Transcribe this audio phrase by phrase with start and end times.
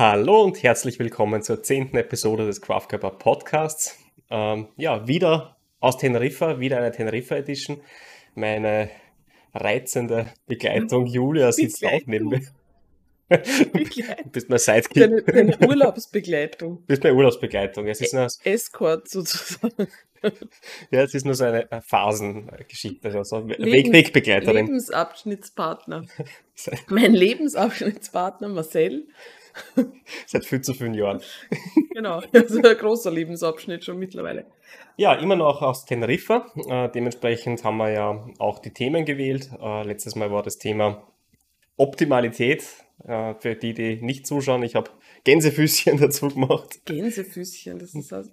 [0.00, 3.98] Hallo und herzlich willkommen zur zehnten Episode des Craftcurber Podcasts.
[4.30, 7.82] Ähm, ja, wieder aus Teneriffa, wieder eine Teneriffa Edition.
[8.34, 8.88] Meine
[9.52, 12.40] reizende Begleitung Julia sitzt auch neben mir.
[13.28, 14.32] Begleitung.
[14.32, 15.02] bist meine Sidekick.
[15.02, 16.82] Deine, deine Urlaubsbegleitung.
[16.86, 17.86] bist meine Urlaubsbegleitung.
[17.86, 19.86] Es ist nur, Escort sozusagen.
[20.90, 24.64] ja, es ist nur so eine Phasengeschichte, also Weg, Wegbegleiterin.
[24.64, 26.06] Lebensabschnittspartner.
[26.88, 29.06] Mein Lebensabschnittspartner Marcel.
[30.26, 31.20] Seit viel zu vielen Jahren.
[31.92, 34.46] Genau, also ein großer Lebensabschnitt schon mittlerweile.
[34.96, 36.46] Ja, immer noch aus Teneriffa.
[36.68, 39.50] Äh, dementsprechend haben wir ja auch die Themen gewählt.
[39.60, 41.06] Äh, letztes Mal war das Thema
[41.76, 42.64] Optimalität.
[43.04, 44.90] Äh, für die, die nicht zuschauen, ich habe
[45.24, 46.80] Gänsefüßchen dazu gemacht.
[46.84, 48.30] Gänsefüßchen, das ist, ein-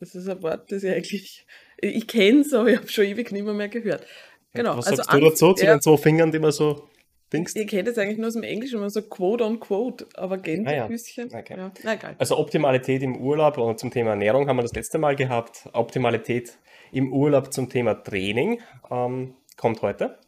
[0.00, 1.46] das ist ein Wort, das ich eigentlich,
[1.78, 4.06] ich kenne es, aber ich habe schon ewig nicht mehr, mehr gehört.
[4.54, 4.76] Genau.
[4.78, 6.88] Was also sagst du dazu, zu ja, den zwei Fingern, die man so
[7.32, 7.56] dingst?
[7.56, 11.34] Ihr kennt es eigentlich nur aus dem Englischen, immer so quote on quote, aber Gänsefüßchen.
[11.34, 11.56] Okay.
[11.56, 12.16] Ja, na egal.
[12.18, 15.68] Also Optimalität im Urlaub und zum Thema Ernährung haben wir das letzte Mal gehabt.
[15.72, 16.58] Optimalität
[16.92, 20.18] im Urlaub zum Thema Training ähm, kommt heute.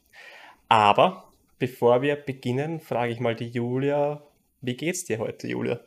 [0.69, 4.23] Aber bevor wir beginnen, frage ich mal die Julia,
[4.61, 5.81] wie geht's dir heute, Julia?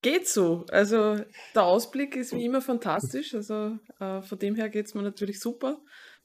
[0.00, 0.64] Geht so.
[0.70, 1.16] Also
[1.54, 3.34] der Ausblick ist wie immer fantastisch.
[3.34, 5.78] Also äh, von dem her geht's mir natürlich super.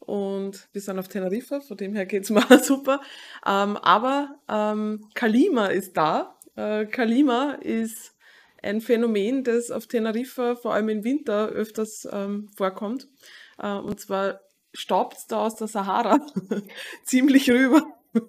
[0.06, 3.00] Und wir sind auf Teneriffa, von dem her geht's mir auch super.
[3.46, 6.36] Ähm, aber ähm, Kalima ist da.
[6.56, 8.14] Äh, Kalima ist
[8.62, 13.08] ein Phänomen, das auf Teneriffa vor allem im Winter öfters ähm, vorkommt.
[13.58, 14.40] Äh, und zwar
[14.74, 16.20] staubt es da aus der Sahara
[17.04, 17.84] ziemlich rüber.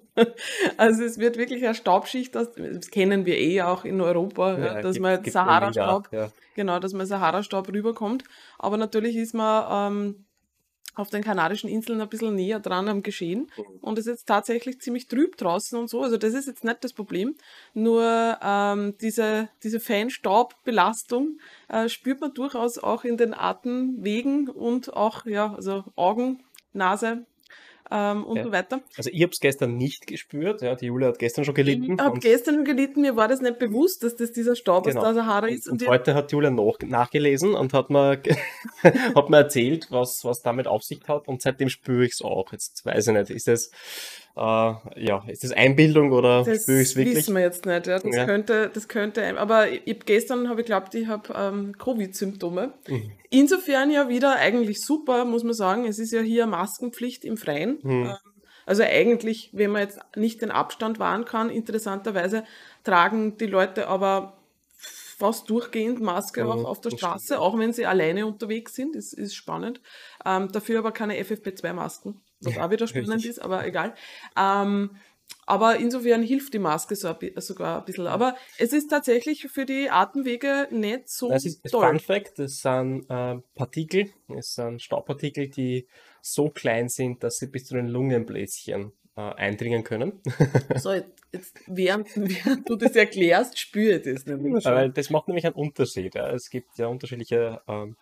[0.79, 2.49] Also es wird wirklich eine Staubschicht, das
[2.91, 6.31] kennen wir eh auch in Europa, ja, dass gibt- man Sahara-Staub, Ja.
[6.55, 8.25] genau, dass man Sahara-Staub rüberkommt.
[8.59, 10.25] Aber natürlich ist man ähm,
[10.95, 13.65] auf den Kanarischen Inseln ein bisschen näher dran am Geschehen Mhm.
[13.81, 16.03] und es ist jetzt tatsächlich ziemlich trüb draußen und so.
[16.03, 17.37] Also das ist jetzt nicht das Problem.
[17.75, 21.39] Nur ähm, diese, diese Feinstaubbelastung
[21.69, 27.25] äh, spürt man durchaus auch in den Atemwegen und auch, ja, also Augen, Nase
[27.91, 28.45] ähm, und Ja.
[28.45, 28.81] so weiter.
[28.97, 30.63] Also ich habe es gestern nicht gespürt.
[30.63, 31.95] Ja, die Julia hat gestern schon gelitten.
[31.95, 34.85] Ich habe und- gestern schon gelitten, mir war das nicht bewusst, dass das dieser Staub
[34.87, 35.01] Genau.
[35.01, 35.69] aus der Sahara ist.
[35.69, 38.21] Und, ich- heute hat Julia nach, nachgelesen und hat mir,
[39.15, 41.29] hat mir erzählt, was, was damit auf sich hat.
[41.29, 42.53] Und seitdem spüre ich es auch.
[42.53, 43.71] Jetzt weiß ich nicht, ist das,
[44.37, 47.17] äh, ja, ist das Einbildung oder Das spüre ich es wirklich?
[47.17, 47.87] wissen wir jetzt nicht.
[47.87, 47.99] Ja.
[47.99, 48.25] Das Ja.
[48.25, 49.39] könnte, das könnte.
[49.39, 52.73] Aber ich, ich, gestern habe ich glaubt, ich habe ähm, Covid-Symptome.
[52.89, 53.13] Mhm.
[53.31, 55.85] Insofern ja wieder eigentlich super, muss man sagen.
[55.87, 57.79] Es ist ja hier Maskenpflicht im Freien.
[57.83, 58.07] Mhm.
[58.07, 58.17] Ähm,
[58.67, 62.45] Also eigentlich, wenn man jetzt nicht den Abstand wahren kann, interessanterweise
[62.83, 64.39] tragen die Leute aber
[65.17, 68.97] fast durchgehend Maske Mhm, auf, auf der das Straße, auch wenn sie alleine unterwegs sind.
[68.97, 69.81] Das ist spannend.
[70.27, 73.31] Ähm, dafür aber keine FFP2-Masken, was auch wieder spannend richtig.
[73.31, 73.95] ist, aber egal.
[74.37, 74.91] Ähm,
[75.47, 78.07] aber insofern hilft die Maske so ein sogar ein bisschen.
[78.07, 81.87] Aber es ist tatsächlich für die Atemwege nicht so Das ist toll.
[81.87, 85.87] Fun Fact, das sind äh, Partikel, es sind Staubpartikel, die
[86.23, 90.21] so klein sind, dass sie bis zu den Lungenbläschen äh, eindringen können.
[90.77, 90.93] So,
[91.33, 94.73] jetzt, während, während du das erklärst, spüre ich das nämlich schon.
[94.73, 96.15] Weil das macht nämlich einen Unterschied.
[96.15, 96.31] Ja.
[96.31, 97.97] Es gibt ja unterschiedliche, ähm,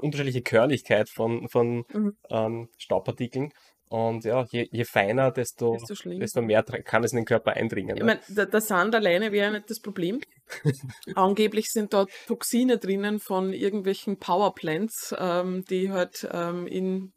[0.00, 2.16] unterschiedliche Körnigkeit von, von Mhm.
[2.30, 3.52] ähm, Staubpartikeln.
[3.88, 7.94] Und ja, je, je feiner, desto, Desto desto mehr kann es in den Körper eindringen.
[7.94, 8.04] Ich ja.
[8.04, 10.20] meine, der, der Sand alleine wäre nicht das Problem.
[11.14, 17.12] Angeblich sind dort Toxine drinnen von irgendwelchen Powerplants, ähm, die halt ähm, in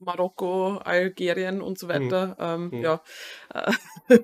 [0.00, 2.82] Marokko, Algerien und so weiter, ähm, Mhm.
[2.82, 3.02] ja,
[3.52, 4.18] äh,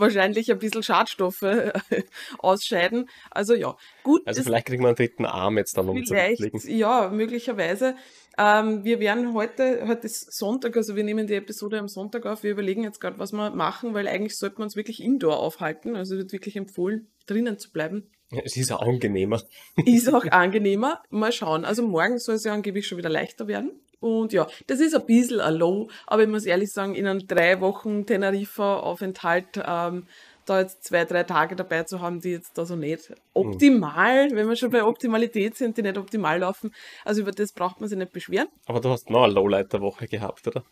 [0.00, 1.42] wahrscheinlich ein bisschen Schadstoffe
[2.38, 3.08] ausscheiden.
[3.30, 4.26] Also ja, gut.
[4.26, 6.78] Also vielleicht kriegen wir einen dritten Arm jetzt dann Vielleicht, umzulegen.
[6.78, 7.96] ja, möglicherweise.
[8.38, 12.42] Ähm, wir werden heute, heute ist Sonntag, also wir nehmen die Episode am Sonntag auf.
[12.42, 15.96] Wir überlegen jetzt gerade, was wir machen, weil eigentlich sollten wir uns wirklich indoor aufhalten.
[15.96, 18.10] Also wird wirklich empfohlen, drinnen zu bleiben.
[18.44, 19.42] Es ist auch angenehmer.
[19.84, 21.02] Ist auch angenehmer.
[21.10, 21.64] Mal schauen.
[21.64, 23.72] Also morgen soll es ja angeblich schon wieder leichter werden.
[24.00, 27.26] Und ja, das ist ein bisschen ein Low, aber ich muss ehrlich sagen, in einem
[27.26, 30.06] drei Wochen Teneriffa-Aufenthalt ähm,
[30.46, 34.48] da jetzt zwei, drei Tage dabei zu haben, die jetzt da so nicht optimal, wenn
[34.48, 36.74] wir schon bei Optimalität sind, die nicht optimal laufen.
[37.04, 38.48] Also über das braucht man sich nicht beschweren.
[38.66, 40.64] Aber du hast noch eine Lowlight-Woche gehabt, oder?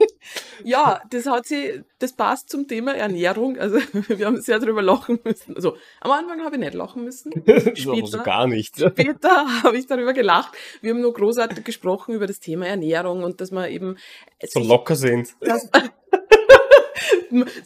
[0.64, 3.58] Ja, das hat sie, das passt zum Thema Ernährung.
[3.58, 3.78] Also
[4.08, 5.56] wir haben sehr drüber lachen müssen.
[5.56, 7.32] Also am Anfang habe ich nicht lachen müssen.
[7.76, 8.24] So, aber so Später.
[8.24, 8.80] gar nicht.
[8.80, 10.54] Später habe ich darüber gelacht.
[10.82, 13.98] Wir haben nur großartig gesprochen über das Thema Ernährung und dass man eben
[14.48, 15.36] So locker sind.
[15.42, 15.70] das,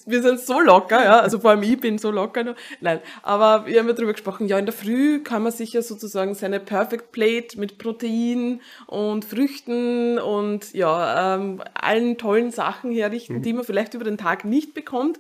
[0.05, 2.55] wir sind so locker, ja, also vor allem ich bin so locker noch.
[2.81, 5.81] Nein, aber wir haben ja darüber gesprochen, ja, in der Früh kann man sich ja
[5.81, 13.41] sozusagen seine Perfect Plate mit Protein und Früchten und ja, ähm, allen tollen Sachen herrichten,
[13.41, 15.19] die man vielleicht über den Tag nicht bekommt.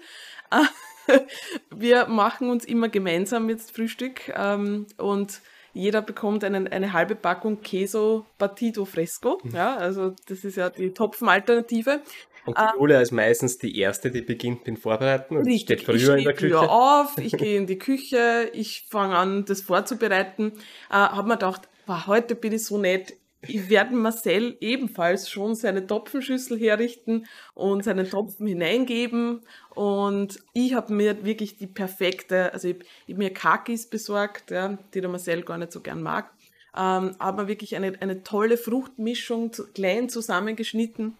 [1.75, 5.41] wir machen uns immer gemeinsam jetzt Frühstück ähm, und
[5.73, 9.39] jeder bekommt einen, eine halbe Packung Queso Batito Fresco.
[9.43, 9.51] Mhm.
[9.51, 12.01] Ja, also das ist ja die Topfenalternative.
[12.47, 15.83] Und die äh, Julia ist meistens die Erste, die beginnt mit Vorbereiten und richtig, steht
[15.83, 16.57] früher in der Küche.
[16.57, 20.53] Früher auf, ich gehe in die Küche, ich fange an, das vorzubereiten.
[20.89, 25.55] Äh, habe mir gedacht, wow, heute bin ich so nett, ich werde Marcel ebenfalls schon
[25.55, 29.41] seine Topfenschüssel herrichten und seinen Topfen hineingeben.
[29.75, 32.77] Und ich habe mir wirklich die perfekte, also ich,
[33.07, 36.31] ich habe mir Kakis besorgt, ja, die der Marcel gar nicht so gern mag.
[36.75, 41.17] Ähm, aber wirklich eine, eine tolle Fruchtmischung, klein zusammengeschnitten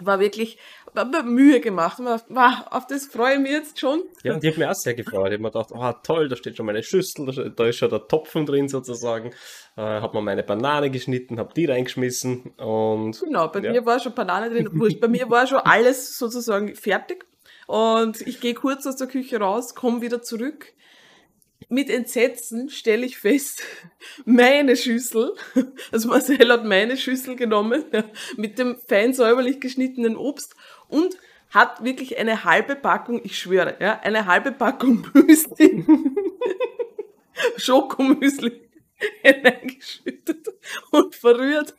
[0.00, 0.58] war wirklich
[0.94, 1.98] war Mühe gemacht.
[1.98, 4.02] Und war, auf das freue ich mich jetzt schon.
[4.22, 5.28] Ja, und ich habe mich auch sehr gefreut.
[5.28, 8.06] Ich habe mir gedacht, oh toll, da steht schon meine Schüssel, da ist schon der
[8.06, 9.30] Topfen drin sozusagen.
[9.76, 13.20] Äh, habe mir meine Banane geschnitten, habe die reingeschmissen und...
[13.20, 13.72] Genau, bei ja.
[13.72, 14.98] mir war schon Banane drin.
[15.00, 17.24] bei mir war schon alles sozusagen fertig.
[17.66, 20.74] Und ich gehe kurz aus der Küche raus, komme wieder zurück
[21.68, 23.62] mit Entsetzen stelle ich fest,
[24.24, 25.34] meine Schüssel,
[25.92, 27.84] also Marcel hat meine Schüssel genommen,
[28.36, 30.54] mit dem fein säuberlich geschnittenen Obst
[30.88, 31.16] und
[31.50, 35.84] hat wirklich eine halbe Packung, ich schwöre, ja, eine halbe Packung Müsli,
[37.56, 38.68] Schokomüsli
[39.22, 40.48] hineingeschüttet
[40.90, 41.74] und verrührt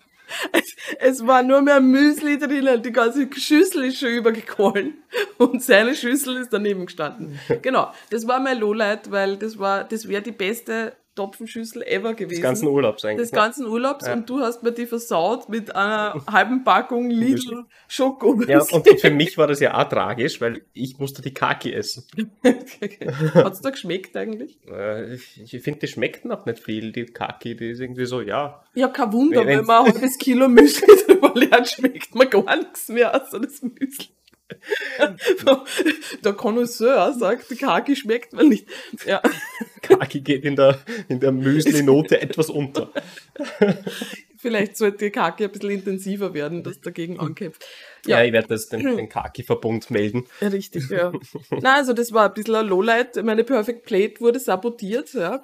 [0.51, 5.03] es, es, war nur mehr Müsli drinnen, die ganze Schüssel ist schon übergequollen
[5.37, 7.39] und seine Schüssel ist daneben gestanden.
[7.61, 12.41] Genau, das war mein Lowlight, weil das war, das wäre die beste Topfenschüssel ever gewesen.
[12.41, 13.29] Des ganzen Urlaubs eigentlich.
[13.29, 14.13] Des ganzen Urlaubs ja.
[14.13, 18.51] und du hast mir die versaut mit einer halben Packung Lidl Schokomüsli.
[18.51, 22.05] Ja, und für mich war das ja auch tragisch, weil ich musste die Kaki essen.
[22.43, 24.59] Hat es da geschmeckt eigentlich?
[24.73, 28.63] Äh, ich finde, die schmeckt noch nicht viel, die Kaki, die ist irgendwie so, ja.
[28.73, 32.55] Ja, kein Wunder, wenn, wenn man ein halbes Kilo Müsli drüber lernt, schmeckt man gar
[32.55, 34.09] nichts mehr außer das Müsli.
[36.23, 38.67] der Connoisseur sagt, Kaki schmeckt mal nicht.
[39.05, 39.21] Ja.
[39.81, 42.89] Kaki geht in der, in der Müsli-Note etwas unter.
[44.37, 47.65] Vielleicht sollte Kaki ein bisschen intensiver werden, das dagegen ankämpft.
[48.05, 50.25] Ja, ja ich werde das den, den Kaki-Verbund melden.
[50.41, 51.13] Richtig, ja.
[51.61, 53.23] Na, also das war ein bisschen ein Lowlight.
[53.23, 55.41] Meine Perfect Plate wurde sabotiert, ja.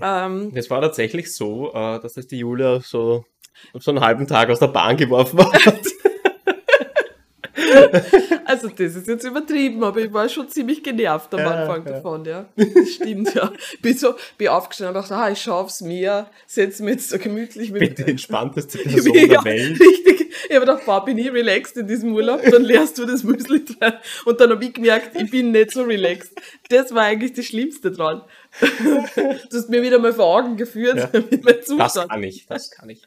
[0.00, 3.24] Ähm, es war tatsächlich so, äh, dass das die Julia so,
[3.74, 5.80] so einen halben Tag aus der Bahn geworfen hat.
[8.44, 12.24] Also das ist jetzt übertrieben, aber ich war schon ziemlich genervt am Anfang ja, davon,
[12.24, 12.46] ja.
[12.56, 13.52] Das stimmt, ja.
[13.80, 17.70] Bin so, bin aufgestanden und dachte, ah, ich schaue Meer, setze mich jetzt so gemütlich
[17.70, 17.80] mit.
[17.80, 19.80] Bin die entspannteste Person ja, der Welt.
[19.80, 20.32] Richtig.
[20.48, 23.64] Ich habe gedacht, boah, bin ich relaxed in diesem Urlaub, dann leerst du das Müsli
[23.64, 23.94] dran.
[24.24, 26.32] Und dann habe ich gemerkt, ich bin nicht so relaxed.
[26.68, 28.22] Das war eigentlich das Schlimmste dran.
[29.50, 31.20] Du hast mir wieder mal vor Augen geführt, ja.
[31.30, 31.96] mit meinem Zustand.
[31.96, 33.02] Das kann ich, das kann ich.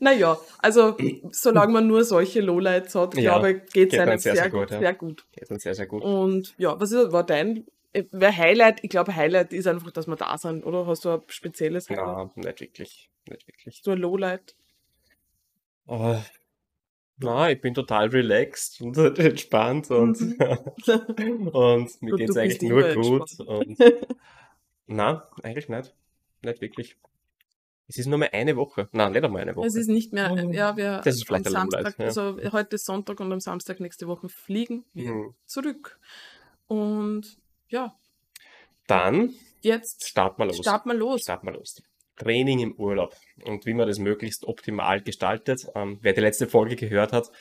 [0.00, 0.96] Naja, also
[1.30, 4.70] solange man nur solche Lowlights hat, ja, glaube ich, geht es einem sehr, sehr, gut,
[4.70, 5.26] sehr gut.
[5.32, 6.02] Geht uns sehr, sehr gut.
[6.02, 10.06] Und ja, was ist, war dein äh, Wer Highlight, ich glaube, Highlight ist einfach, dass
[10.06, 10.86] wir da sind, oder?
[10.86, 12.06] Hast du ein spezielles Highlight?
[12.06, 13.10] Ja, nicht wirklich.
[13.28, 13.82] Nicht wirklich.
[13.82, 14.54] Du ein Lowlight?
[15.86, 16.16] Oh,
[17.18, 21.48] na, ich bin total relaxed und entspannt und, mhm.
[21.48, 23.40] und mir geht es eigentlich nur gut.
[23.40, 23.78] Und,
[24.86, 25.94] na, eigentlich nicht.
[26.42, 26.96] Nicht wirklich.
[27.90, 28.88] Es ist nur mehr eine Woche.
[28.92, 29.66] Nein, nicht einmal eine Woche.
[29.66, 30.52] Es ist nicht mehr, oh.
[30.52, 32.04] ja, wir das ist vielleicht am Samstag, ja.
[32.04, 35.34] also heute ist Sonntag und am Samstag nächste Woche fliegen wir mhm.
[35.44, 35.98] zurück.
[36.68, 37.96] Und ja.
[38.86, 40.58] Dann jetzt starten wir los.
[40.58, 41.22] Starten wir los.
[41.22, 41.82] Starten wir los.
[42.16, 45.66] Training im Urlaub und wie man das möglichst optimal gestaltet.
[45.74, 47.32] Ähm, wer die letzte Folge gehört hat,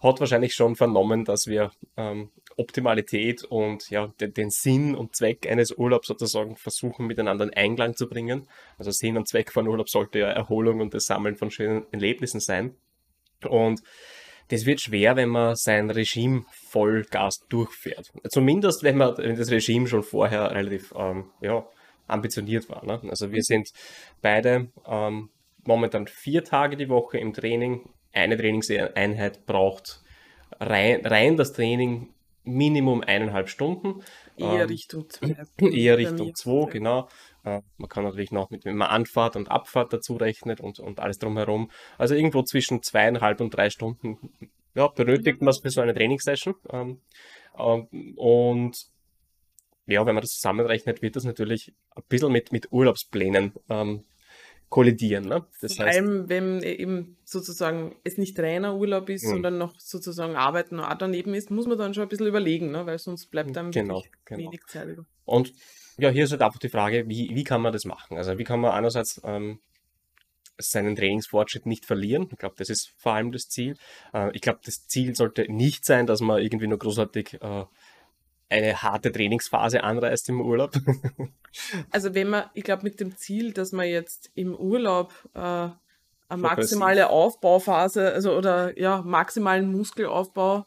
[0.00, 5.72] hat wahrscheinlich schon vernommen, dass wir ähm, Optimalität und ja, den, Sinn und Zweck eines
[5.72, 8.48] Urlaubs sozusagen versuchen miteinander in Einklang zu bringen.
[8.78, 12.40] Also Sinn und Zweck von Urlaub sollte ja Erholung und das Sammeln von schönen Erlebnissen
[12.40, 12.74] sein.
[13.48, 13.82] Und
[14.48, 18.12] das wird schwer, wenn man sein Regime Vollgas durchfährt.
[18.28, 21.66] Zumindest, wenn man wenn das Regime schon vorher relativ ähm, ja,
[22.06, 22.84] ambitioniert war.
[22.84, 23.00] Ne?
[23.08, 23.72] Also wir sind
[24.20, 25.30] beide ähm,
[25.64, 27.88] momentan vier Tage die Woche im Training.
[28.12, 30.02] Eine Trainingseinheit braucht
[30.60, 32.12] rein, rein das Training
[32.44, 34.02] Minimum eineinhalb Stunden.
[34.36, 35.36] Eher ähm, Richtung zwei.
[35.60, 37.08] Eher Richtung zwei, genau.
[37.44, 41.00] Äh, man kann natürlich noch mit, wenn man Anfahrt und Abfahrt dazu rechnet und, und
[41.00, 41.70] alles drumherum.
[41.98, 44.18] Also irgendwo zwischen zweieinhalb und drei Stunden
[44.74, 46.54] ja, benötigt man es für so eine Trainingssession.
[46.70, 47.00] Ähm,
[47.58, 48.86] ähm, und
[49.86, 54.04] ja, wenn man das zusammenrechnet, wird das natürlich ein bisschen mit, mit Urlaubsplänen ähm,
[54.72, 55.26] kollidieren.
[55.26, 55.44] Ne?
[55.60, 59.30] Das Vor heißt, allem, wenn eben sozusagen es nicht reiner Urlaub ist, mh.
[59.30, 62.86] sondern noch sozusagen Arbeiten auch daneben ist, muss man dann schon ein bisschen überlegen, ne?
[62.86, 64.40] weil sonst bleibt einem genau, genau.
[64.40, 65.04] wenig Zeit über.
[65.26, 65.52] Und
[65.98, 68.16] ja, hier ist halt einfach die Frage, wie, wie kann man das machen?
[68.16, 69.60] Also wie kann man einerseits ähm,
[70.56, 72.28] seinen Trainingsfortschritt nicht verlieren.
[72.32, 73.76] Ich glaube, das ist vor allem das Ziel.
[74.14, 77.64] Äh, ich glaube, das Ziel sollte nicht sein, dass man irgendwie nur großartig äh,
[78.52, 80.72] eine harte Trainingsphase anreist im Urlaub.
[81.90, 85.76] Also wenn man, ich glaube mit dem Ziel, dass man jetzt im Urlaub äh, eine
[86.30, 90.64] maximale Aufbauphase, also oder ja, maximalen Muskelaufbau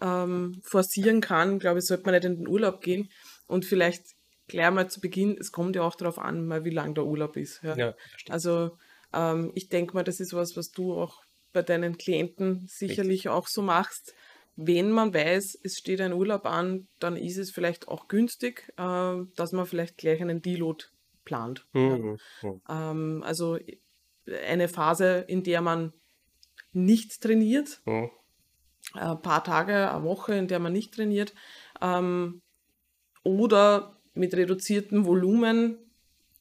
[0.00, 3.10] ähm, forcieren kann, glaube ich, sollte man nicht in den Urlaub gehen.
[3.46, 4.04] Und vielleicht
[4.48, 7.36] gleich mal zu Beginn, es kommt ja auch darauf an, mal wie lang der Urlaub
[7.36, 7.62] ist.
[7.62, 7.76] Ja.
[7.76, 7.94] ja
[8.30, 8.70] also
[9.12, 13.30] ähm, ich denke mal, das ist was, was du auch bei deinen Klienten sicherlich Richtig.
[13.30, 14.14] auch so machst.
[14.56, 19.16] Wenn man weiß, es steht ein Urlaub an, dann ist es vielleicht auch günstig, äh,
[19.36, 20.86] dass man vielleicht gleich einen Deload
[21.24, 21.66] plant.
[21.74, 22.18] Mhm.
[22.42, 22.48] Ja.
[22.48, 22.60] Mhm.
[22.68, 23.58] Ähm, also
[24.48, 25.92] eine Phase, in der man
[26.72, 28.10] nicht trainiert, mhm.
[28.94, 31.34] ein paar Tage, eine Woche, in der man nicht trainiert,
[31.80, 32.40] ähm,
[33.22, 35.78] oder mit reduziertem Volumen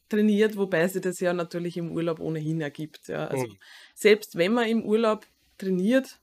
[0.08, 3.08] trainiert, wobei sich das ja natürlich im Urlaub ohnehin ergibt.
[3.08, 3.28] Ja.
[3.28, 3.58] Also mhm.
[3.94, 5.26] selbst wenn man im Urlaub
[5.58, 6.20] trainiert,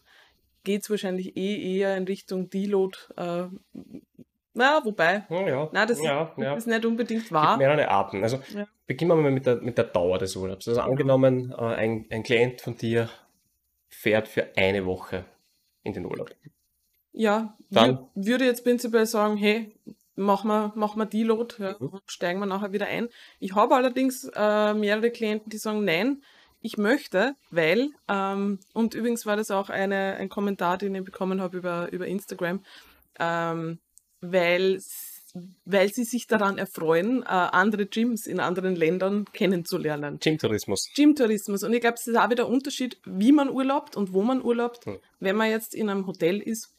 [0.65, 2.97] geht es wahrscheinlich eh eher in Richtung Deload.
[3.17, 3.45] Äh,
[4.55, 6.55] na, wobei, ja, na, das, ja, ja.
[6.55, 7.55] ist nicht unbedingt wahr.
[7.55, 8.23] Es gibt mehrere Arten.
[8.23, 8.67] Also ja.
[8.87, 10.69] beginnen wir mal mit der, mit der Dauer des Urlaubs.
[10.69, 13.09] Also angenommen, äh, ein, ein Klient von dir
[13.89, 15.25] fährt für eine Woche
[15.83, 16.31] in den Urlaub.
[17.13, 19.75] Ja, dann würde jetzt prinzipiell sagen, hey,
[20.17, 22.01] machen wir, machen wir Deload, ja, mhm.
[22.07, 23.09] steigen wir nachher wieder ein.
[23.39, 26.23] Ich habe allerdings äh, mehrere Klienten, die sagen, nein,
[26.63, 31.41] ich möchte, weil, ähm, und übrigens war das auch eine, ein Kommentar, den ich bekommen
[31.41, 32.65] habe über, über Instagram,
[33.19, 33.79] ähm,
[34.21, 34.81] weil,
[35.65, 40.19] weil sie sich daran erfreuen, äh, andere Gyms in anderen Ländern kennenzulernen.
[40.21, 40.89] Gymtourismus.
[40.95, 41.65] Gymtourismus.
[41.65, 44.43] Und ich glaube, es ist auch wieder ein Unterschied, wie man urlaubt und wo man
[44.43, 44.87] urlaubt.
[44.87, 44.99] Hm.
[45.21, 46.73] Wenn man jetzt in einem Hotel ist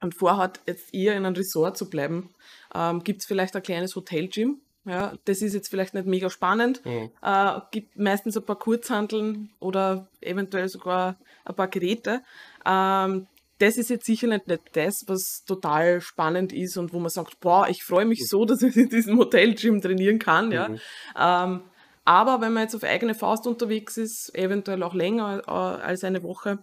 [0.00, 2.34] und vorhat, jetzt eher in einem Resort zu bleiben,
[2.74, 4.60] ähm, gibt es vielleicht ein kleines Hotel-Gym.
[4.86, 6.84] Ja, das ist jetzt vielleicht nicht mega spannend.
[6.84, 7.10] Mhm.
[7.20, 12.22] Äh, gibt meistens ein paar Kurzhandeln oder eventuell sogar ein paar Geräte.
[12.64, 13.26] Ähm,
[13.58, 17.40] das ist jetzt sicher nicht, nicht das, was total spannend ist und wo man sagt,
[17.40, 20.52] boah, ich freue mich so, dass ich in diesem Hotel-Gym trainieren kann.
[20.52, 20.68] Ja.
[20.68, 20.80] Mhm.
[21.18, 21.60] Ähm,
[22.04, 26.22] aber wenn man jetzt auf eigene Faust unterwegs ist, eventuell auch länger äh, als eine
[26.22, 26.58] Woche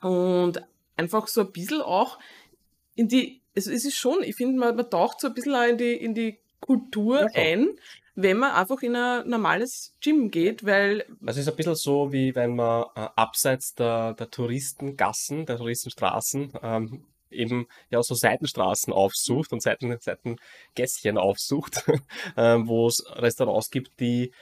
[0.00, 0.62] und
[0.96, 2.18] einfach so ein bisschen auch
[2.94, 5.66] in die, also es ist schon, ich finde, man, man taucht so ein bisschen auch
[5.66, 7.70] in die, in die Kultur ja, ein,
[8.14, 11.04] wenn man einfach in ein normales Gym geht, weil...
[11.26, 16.52] Es ist ein bisschen so, wie wenn man äh, abseits der, der Touristengassen, der Touristenstraßen,
[16.62, 21.84] ähm, eben ja so Seitenstraßen aufsucht und Seiten, Seitengässchen aufsucht,
[22.36, 24.32] äh, wo es Restaurants gibt, die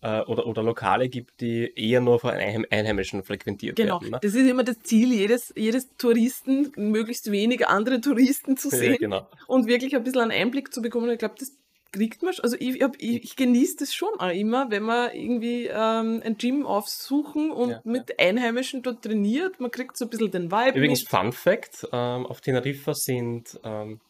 [0.00, 3.94] äh, oder, oder Lokale gibt, die eher nur von Einheimischen frequentiert genau.
[3.94, 4.04] werden.
[4.04, 8.92] Genau, das ist immer das Ziel jedes, jedes Touristen, möglichst wenig andere Touristen zu sehen
[8.92, 9.28] ja, genau.
[9.46, 11.10] und wirklich ein bisschen einen Einblick zu bekommen.
[11.10, 11.52] Ich glaube, das
[11.92, 16.22] kriegt man, also ich, ich, ich genieße das schon auch immer, wenn man irgendwie ähm,
[16.24, 18.16] ein Gym aufsuchen und ja, mit ja.
[18.18, 19.60] Einheimischen dort trainiert.
[19.60, 20.78] Man kriegt so ein bisschen den Vibe.
[20.78, 21.08] Übrigens, mit.
[21.08, 24.00] Fun Fact: ähm, Auf Teneriffa sind ähm,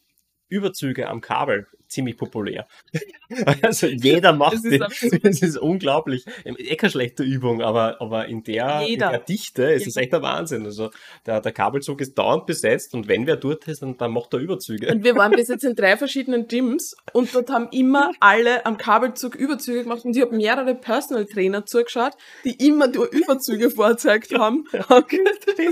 [0.49, 2.67] Überzüge am Kabel ziemlich populär.
[3.63, 4.65] also jeder macht das.
[5.03, 6.25] Ist das ist unglaublich.
[6.45, 10.23] Eh keine schlechte Übung, aber, aber in, der, in der Dichte ist es echt der
[10.23, 10.65] Wahnsinn.
[10.65, 10.91] Also
[11.27, 14.41] der, der Kabelzug ist dauernd besetzt und wenn wer dort ist, dann, dann macht er
[14.41, 14.89] Überzüge.
[14.89, 18.77] Und wir waren bis jetzt in drei verschiedenen Gyms und dort haben immer alle am
[18.77, 22.13] Kabelzug Überzüge gemacht und ich habe mehrere Personal Trainer zugeschaut,
[22.45, 24.65] die immer nur Überzüge vorzeigt haben.
[24.89, 25.19] Okay.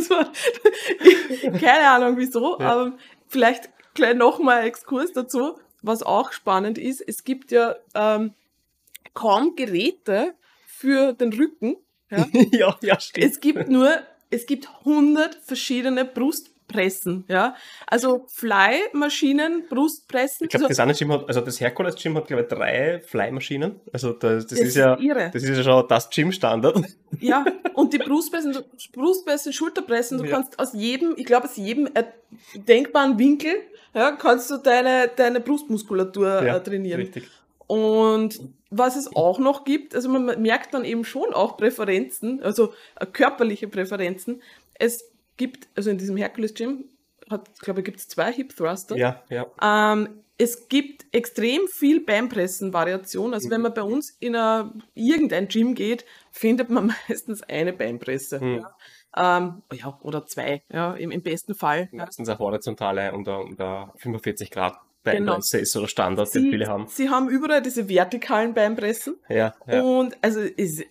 [0.08, 0.32] War,
[1.60, 2.66] keine Ahnung wieso, ja.
[2.66, 2.96] aber
[3.28, 7.00] vielleicht gleich nochmal Exkurs dazu, was auch spannend ist.
[7.00, 8.34] Es gibt ja ähm,
[9.14, 10.34] kaum Geräte
[10.66, 11.76] für den Rücken.
[12.10, 13.26] Ja, ja, ja stimmt.
[13.26, 13.90] Es gibt nur,
[14.30, 17.54] es gibt 100 verschiedene Brust Pressen, ja.
[17.86, 20.44] Also Fly-Maschinen, Brustpressen.
[20.44, 23.80] Ich glaube, das Gym hat, also das Hercules Gym hat, glaube ich, drei Fly-Maschinen.
[23.92, 25.30] Also das, das, das, ist ja, irre.
[25.32, 26.82] das ist ja schon das Gym-Standard.
[27.20, 27.44] Ja,
[27.74, 28.56] und die Brustpressen,
[28.92, 30.30] Brustpressen, Schulterpressen, du ja.
[30.30, 31.88] kannst aus jedem, ich glaube, aus jedem
[32.54, 33.54] denkbaren Winkel
[33.94, 37.00] ja, kannst du deine, deine Brustmuskulatur ja, äh, trainieren.
[37.00, 37.28] Richtig.
[37.66, 42.74] Und was es auch noch gibt, also man merkt dann eben schon auch Präferenzen, also
[43.00, 44.42] äh, körperliche Präferenzen.
[44.74, 46.84] Es gibt, also in diesem Hercules Gym,
[47.30, 48.96] hat, glaube ich, gibt es zwei Hip Thruster.
[48.96, 49.46] Ja, ja.
[49.62, 53.34] Ähm, es gibt extrem viel Beinpressen-Variation.
[53.34, 53.52] Also mhm.
[53.52, 58.40] wenn man bei uns in a, irgendein Gym geht, findet man meistens eine Beinpresse.
[58.42, 58.60] Mhm.
[58.60, 58.76] Ja.
[59.38, 61.88] Ähm, ja, oder zwei, ja, im, im besten Fall.
[61.90, 65.62] Meistens eine horizontale unter, unter 45 Grad Beinpresse genau.
[65.62, 66.86] ist so Standard, sie, den viele haben.
[66.88, 69.16] Sie haben überall diese vertikalen Beinpressen.
[69.28, 69.82] Ja, ja.
[69.82, 70.84] Und also ist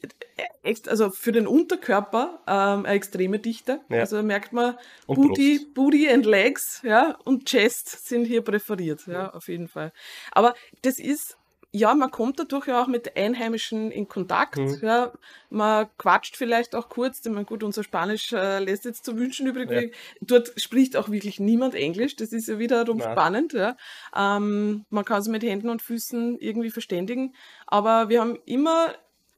[0.88, 3.82] also für den Unterkörper ähm, eine extreme Dichte.
[3.90, 4.00] Ja.
[4.00, 4.76] Also merkt man,
[5.08, 9.92] Booty, Booty and Legs, ja, und Chest sind hier präferiert, ja, auf jeden Fall.
[10.32, 11.38] Aber das ist
[11.78, 14.56] ja, man kommt dadurch ja auch mit Einheimischen in Kontakt.
[14.58, 14.80] Mhm.
[14.82, 15.12] Ja,
[15.50, 17.20] man quatscht vielleicht auch kurz.
[17.26, 19.70] Ich meine, gut, unser Spanisch äh, lässt jetzt zu wünschen übrig.
[19.70, 19.82] Ja.
[20.22, 22.16] Dort spricht auch wirklich niemand Englisch.
[22.16, 23.12] Das ist ja wiederum Nein.
[23.12, 23.52] spannend.
[23.54, 23.76] Ja.
[24.16, 27.36] Ähm, man kann sich mit Händen und Füßen irgendwie verständigen.
[27.68, 28.94] Aber wir haben immer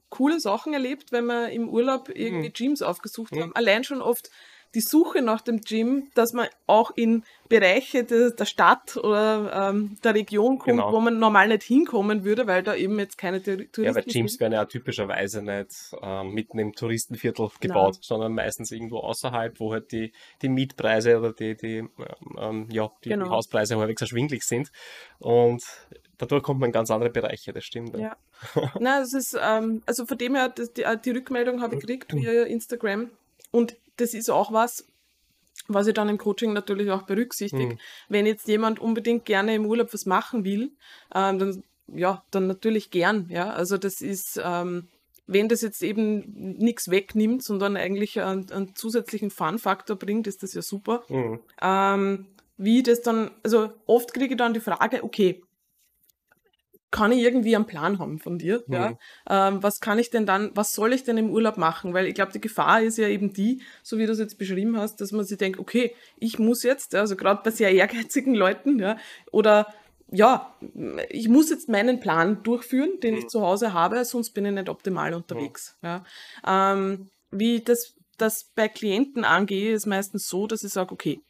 [0.08, 2.52] coole Sachen erlebt, wenn wir im Urlaub irgendwie Mhm.
[2.52, 3.40] Gyms aufgesucht Mhm.
[3.42, 3.56] haben.
[3.56, 4.30] Allein schon oft
[4.74, 9.96] die Suche nach dem Gym, dass man auch in Bereiche de, der Stadt oder ähm,
[10.04, 10.92] der Region kommt, Genau.
[10.92, 14.02] wo man normal nicht hinkommen würde, weil da eben jetzt keine Tour- Touristen Ja, weil
[14.04, 14.40] Gyms sind.
[14.40, 19.90] werden ja typischerweise nicht ähm, mitten im Touristenviertel gebaut, sondern meistens irgendwo außerhalb, wo halt
[19.92, 21.88] die, die Mietpreise oder die, die,
[22.38, 23.24] ähm, ja, die, Genau.
[23.24, 24.70] die Hauspreise halbwegs erschwinglich sind.
[25.18, 25.64] Und
[26.18, 27.96] dadurch kommt man in ganz andere Bereiche, das stimmt.
[27.96, 28.16] Ja.
[28.78, 32.12] Na, das ist, ähm, also von dem her, das, die, die Rückmeldung habe ich gekriegt
[32.14, 33.10] via Instagram.
[33.50, 34.86] Und das ist auch was,
[35.66, 37.74] was ich dann im Coaching natürlich auch berücksichtige.
[37.74, 37.78] Mhm.
[38.08, 40.72] Wenn jetzt jemand unbedingt gerne im Urlaub was machen will,
[41.14, 43.28] ähm, dann, ja, dann natürlich gern.
[43.30, 44.88] Ja, also das ist, ähm,
[45.26, 50.54] wenn das jetzt eben nichts wegnimmt, sondern eigentlich einen, einen zusätzlichen Fun-Faktor bringt, ist das
[50.54, 51.02] ja super.
[51.08, 51.40] Mhm.
[51.60, 52.26] Ähm,
[52.56, 55.42] wie das dann, also oft kriege ich dann die Frage, okay,
[56.90, 58.64] kann ich irgendwie einen Plan haben von dir?
[58.66, 58.74] Mhm.
[58.74, 58.98] Ja?
[59.28, 61.92] Ähm, was kann ich denn dann, was soll ich denn im Urlaub machen?
[61.94, 64.76] Weil ich glaube, die Gefahr ist ja eben die, so wie du es jetzt beschrieben
[64.78, 68.78] hast, dass man sich denkt, okay, ich muss jetzt, also gerade bei sehr ehrgeizigen Leuten,
[68.78, 68.96] ja,
[69.30, 69.72] oder
[70.10, 70.54] ja,
[71.10, 73.28] ich muss jetzt meinen Plan durchführen, den ich Mhm.
[73.28, 75.76] zu Hause habe, sonst bin ich nicht optimal unterwegs.
[75.82, 76.04] Ja.
[76.46, 81.20] Ähm, wie das, das bei Klienten angehe, ist meistens so, dass ich sage, okay,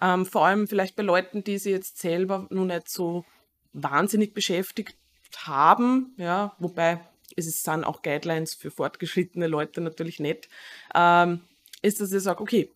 [0.00, 3.24] ähm, vor allem vielleicht bei Leuten, die sich jetzt selber noch nicht so
[3.72, 4.96] wahnsinnig beschäftigt
[5.36, 7.00] haben, ja, wobei
[7.36, 10.48] es ist, sind auch Guidelines für fortgeschrittene Leute natürlich nicht,
[10.94, 11.40] ähm,
[11.82, 12.72] ist, dass ich sage, okay,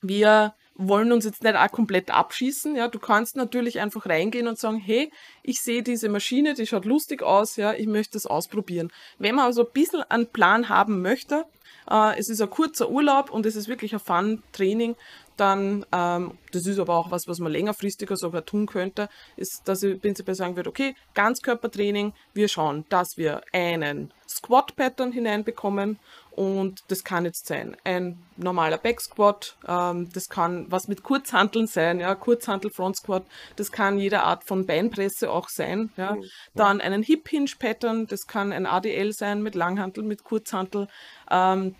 [0.00, 4.58] wir wollen uns jetzt nicht auch komplett abschießen, ja, du kannst natürlich einfach reingehen und
[4.58, 8.90] sagen, hey, ich sehe diese Maschine, die schaut lustig aus, ja, ich möchte das ausprobieren.
[9.18, 11.44] Wenn man also ein bisschen einen Plan haben möchte,
[11.90, 14.96] äh, es ist ein kurzer Urlaub und es ist wirklich ein Fun-Training,
[15.36, 19.82] dann, ähm, das ist aber auch was, was man längerfristiger sogar tun könnte, ist, dass
[19.82, 25.98] ich prinzipiell sagen würde, okay, Ganzkörpertraining, wir schauen, dass wir einen Squat-Pattern hineinbekommen
[26.40, 32.00] und das kann jetzt sein ein normaler Back-Squat, ähm, das kann was mit Kurzhanteln sein,
[32.00, 33.26] ja, Kurzhantel, Front-Squat,
[33.56, 36.16] das kann jede Art von Beinpresse auch sein, ja.
[36.54, 40.88] Dann einen Hip-Hinge-Pattern, das kann ein ADL sein mit Langhantel, mit Kurzhantel,
[41.30, 41.74] ähm,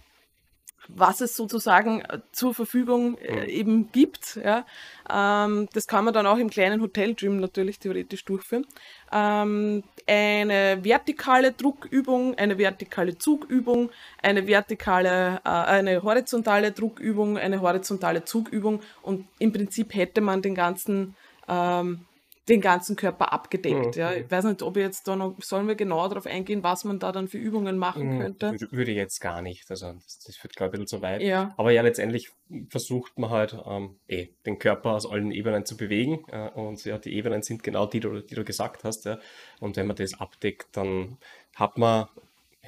[0.89, 4.39] was es sozusagen äh, zur Verfügung äh, eben gibt.
[4.43, 4.65] Ja.
[5.09, 8.67] Ähm, das kann man dann auch im kleinen Hotel-Gym natürlich theoretisch durchführen.
[9.13, 13.91] Ähm, eine vertikale Druckübung, eine vertikale Zugübung,
[14.23, 20.55] eine vertikale, äh, eine horizontale Druckübung, eine horizontale Zugübung und im Prinzip hätte man den
[20.55, 21.15] ganzen
[21.49, 22.07] ähm,
[22.49, 23.97] den ganzen Körper abgedeckt.
[23.97, 24.01] Mhm.
[24.01, 24.13] Ja.
[24.13, 27.13] Ich weiß nicht, ob jetzt da noch, sollen wir genauer darauf eingehen, was man da
[27.13, 28.21] dann für Übungen machen Mhm.
[28.21, 28.57] könnte.
[28.71, 29.71] Würde, jetzt gar nicht.
[29.71, 31.23] Also das, das führt, glaube ich, ein bisschen zu weit.
[31.23, 31.55] Ja.
[31.57, 32.31] Aber ja, letztendlich
[32.69, 36.25] versucht man halt ähm, eh, den Körper aus allen Ebenen zu bewegen.
[36.33, 39.05] Äh, und ja, die Ebenen sind genau die, die, du gesagt hast.
[39.05, 39.19] Ja.
[39.61, 41.19] Und wenn man das abdeckt, dann
[41.55, 42.09] hat man,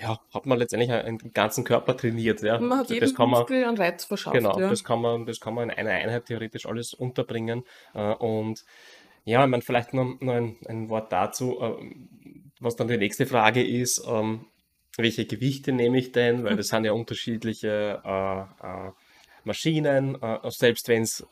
[0.01, 2.43] ja, hat man letztendlich einen ganzen Körper trainiert.
[2.43, 2.61] Ja.
[2.61, 4.37] Man hat das jedem kann man, Muskel einen Reiz verschafft.
[4.37, 4.69] Genau, ja.
[4.69, 7.65] das kann man, das kann man in einer Einheit theoretisch alles unterbringen.
[7.95, 8.65] Äh, und
[9.25, 11.95] ja, ich meine, vielleicht noch, noch ein, ein Wort dazu, äh,
[12.61, 14.47] was dann die nächste Frage ist, ähm,
[14.97, 16.45] welche Gewichte nehme ich denn?
[16.45, 18.41] Weil das sind ja unterschiedliche äh,
[18.89, 18.91] äh,
[19.45, 20.21] Maschinen.
[20.21, 21.27] Äh, selbst wenn es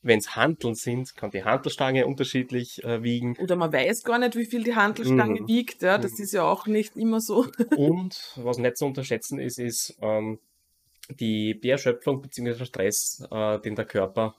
[0.00, 3.36] wenn es Hanteln sind, kann die Hantelstange unterschiedlich äh, wiegen.
[3.38, 5.48] Oder man weiß gar nicht, wie viel die Handelstange Mhm.
[5.48, 5.82] wiegt.
[5.82, 6.24] Ja, das Mhm.
[6.24, 7.46] ist ja auch nicht immer so.
[7.76, 10.38] Und was nicht zu unterschätzen ist, ist ähm,
[11.10, 12.64] die, die Erschöpfung bzw.
[12.64, 14.36] Stress, äh, den der Körper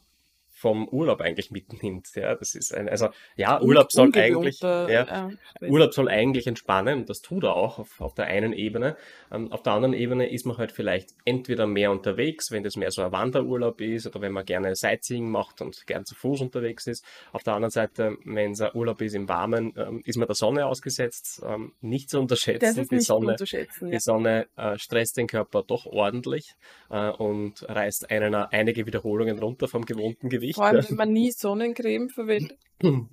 [0.59, 2.09] vom Urlaub eigentlich mitnimmt.
[2.15, 5.29] Ja, das ist ein, also ja, Urlaub soll eigentlich, ja,
[5.61, 5.69] äh.
[5.69, 8.97] Urlaub soll eigentlich entspannen und das tut er auch auf, auf der einen Ebene.
[9.31, 12.91] Ähm, auf der anderen Ebene ist man halt vielleicht entweder mehr unterwegs, wenn das mehr
[12.91, 16.87] so ein Wanderurlaub ist oder wenn man gerne Sightseeing macht und gern zu Fuß unterwegs
[16.87, 17.05] ist.
[17.31, 20.35] Auf der anderen Seite, wenn es ein Urlaub ist im Warmen, ähm, ist man der
[20.35, 21.41] Sonne ausgesetzt.
[21.45, 23.87] Ähm, nicht zu unterschätzen, die Sonne unterschätzen.
[23.87, 23.91] Ja.
[23.93, 26.55] die Sonne äh, stresst den Körper doch ordentlich
[26.89, 30.48] äh, und reißt einen, einige Wiederholungen runter vom gewohnten Gewicht.
[30.55, 32.57] Vor allem, wenn man nie Sonnencreme verwendet,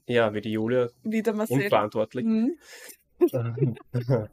[0.07, 1.62] ja, wie die Julia, wie der Marcel.
[1.62, 2.25] unverantwortlich.
[2.25, 2.59] Mhm.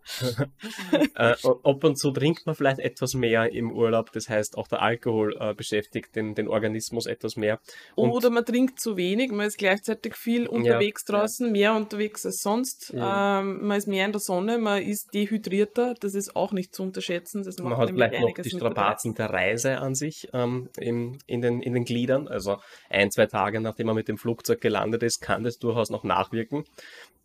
[1.15, 4.11] äh, ob und zu trinkt man vielleicht etwas mehr im Urlaub.
[4.11, 7.59] Das heißt, auch der Alkohol äh, beschäftigt den, den Organismus etwas mehr.
[7.95, 11.15] Und Oder man trinkt zu wenig, man ist gleichzeitig viel unterwegs ja.
[11.15, 12.93] draußen, mehr unterwegs als sonst.
[12.93, 13.39] Ja.
[13.39, 16.83] Ähm, man ist mehr in der Sonne, man ist dehydrierter, das ist auch nicht zu
[16.83, 17.43] unterschätzen.
[17.43, 21.61] Das man hat vielleicht noch die Strapazen der Reise an sich ähm, im, in, den,
[21.61, 22.27] in den Gliedern.
[22.27, 22.57] Also
[22.89, 26.65] ein, zwei Tage nachdem man mit dem Flugzeug gelandet ist, kann das durchaus noch nachwirken.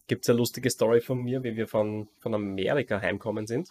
[0.08, 3.70] Gibt es eine lustige Story von mir, wie wir von, von Amerika heimkommen sind.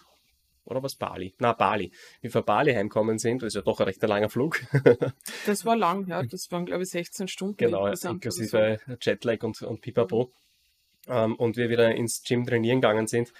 [0.64, 1.34] Oder was Bali?
[1.38, 1.90] Na, Bali.
[2.20, 4.60] Wie wir von Bali heimkommen sind, das ist ja doch ein recht langer Flug.
[5.46, 6.22] das war lang, ja.
[6.22, 7.56] Das waren, glaube ich, 16 Stunden.
[7.56, 8.94] Genau, inklusive so.
[9.00, 10.26] Jetlag und, und Pipapo.
[10.26, 10.32] Mhm.
[11.06, 13.32] Um, und wir wieder ins Gym trainieren gegangen sind.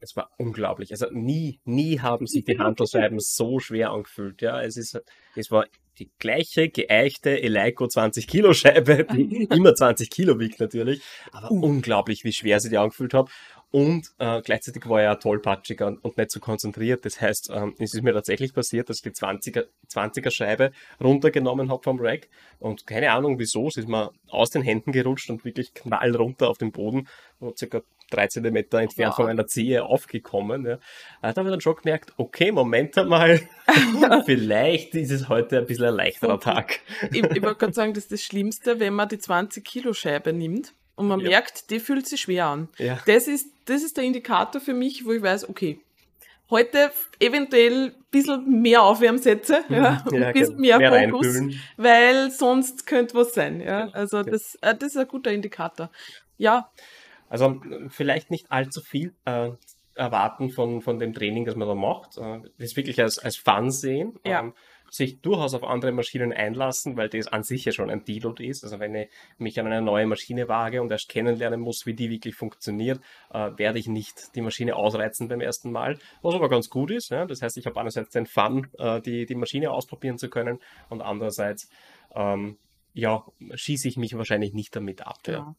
[0.00, 0.90] Es war unglaublich.
[0.90, 4.40] Also nie, nie haben sich die Handelscheiben so schwer angefühlt.
[4.40, 4.98] Ja, es ist,
[5.36, 5.66] es war
[5.98, 11.60] die gleiche geeichte Eleiko 20 Kilo Scheibe, die immer 20 Kilo wiegt natürlich, aber uh.
[11.60, 13.28] unglaublich, wie schwer sie die angefühlt haben.
[13.72, 17.04] Und äh, gleichzeitig war er tollpatschiger und, und nicht so konzentriert.
[17.04, 21.70] Das heißt, ähm, es ist mir tatsächlich passiert, dass ich die 20er, 20er Scheibe runtergenommen
[21.70, 22.28] habe vom Rack.
[22.58, 26.48] Und keine Ahnung wieso, es ist mir aus den Händen gerutscht und wirklich knall runter
[26.50, 27.06] auf den Boden,
[27.38, 29.16] wo circa drei Zentimeter entfernt wow.
[29.16, 30.66] von meiner Zehe aufgekommen.
[30.66, 30.78] Ja.
[31.22, 33.40] Da habe ich dann schon gemerkt, okay, Moment einmal,
[34.26, 36.40] vielleicht ist es heute ein bisschen ein leichterer.
[36.40, 36.80] Tag.
[37.12, 40.32] ich, ich wollte gerade sagen, das ist das Schlimmste, wenn man die 20 Kilo Scheibe
[40.32, 41.30] nimmt und man ja.
[41.30, 42.68] merkt, die fühlt sich schwer an.
[42.78, 42.98] Ja.
[43.06, 45.80] Das, ist, das ist der Indikator für mich, wo ich weiß, okay,
[46.50, 49.74] heute eventuell ein bisschen mehr Aufwärmsätze, mhm.
[49.76, 51.40] ja, ja, ein bisschen mehr, mehr Fokus,
[51.76, 53.60] weil sonst könnte was sein.
[53.60, 53.88] Ja.
[53.92, 55.90] Also das, äh, das ist ein guter Indikator.
[56.36, 56.70] Ja.
[57.30, 59.50] Also vielleicht nicht allzu viel äh,
[59.94, 62.18] erwarten von, von dem Training, das man da macht.
[62.18, 64.18] Äh, das wirklich als, als Fun sehen.
[64.26, 64.40] Ja.
[64.40, 64.52] Ähm,
[64.92, 68.64] sich durchaus auf andere Maschinen einlassen, weil das an sich ja schon ein Deload ist.
[68.64, 72.10] Also wenn ich mich an eine neue Maschine wage und erst kennenlernen muss, wie die
[72.10, 73.00] wirklich funktioniert,
[73.32, 77.10] äh, werde ich nicht die Maschine ausreizen beim ersten Mal, was aber ganz gut ist.
[77.10, 77.24] Ja?
[77.24, 81.02] Das heißt, ich habe einerseits den Fun, äh, die, die Maschine ausprobieren zu können und
[81.02, 81.70] andererseits
[82.14, 82.58] ähm,
[82.92, 85.18] ja, schieße ich mich wahrscheinlich nicht damit ab.
[85.26, 85.54] Ja,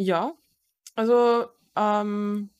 [0.00, 0.34] ja
[0.94, 2.50] also ähm,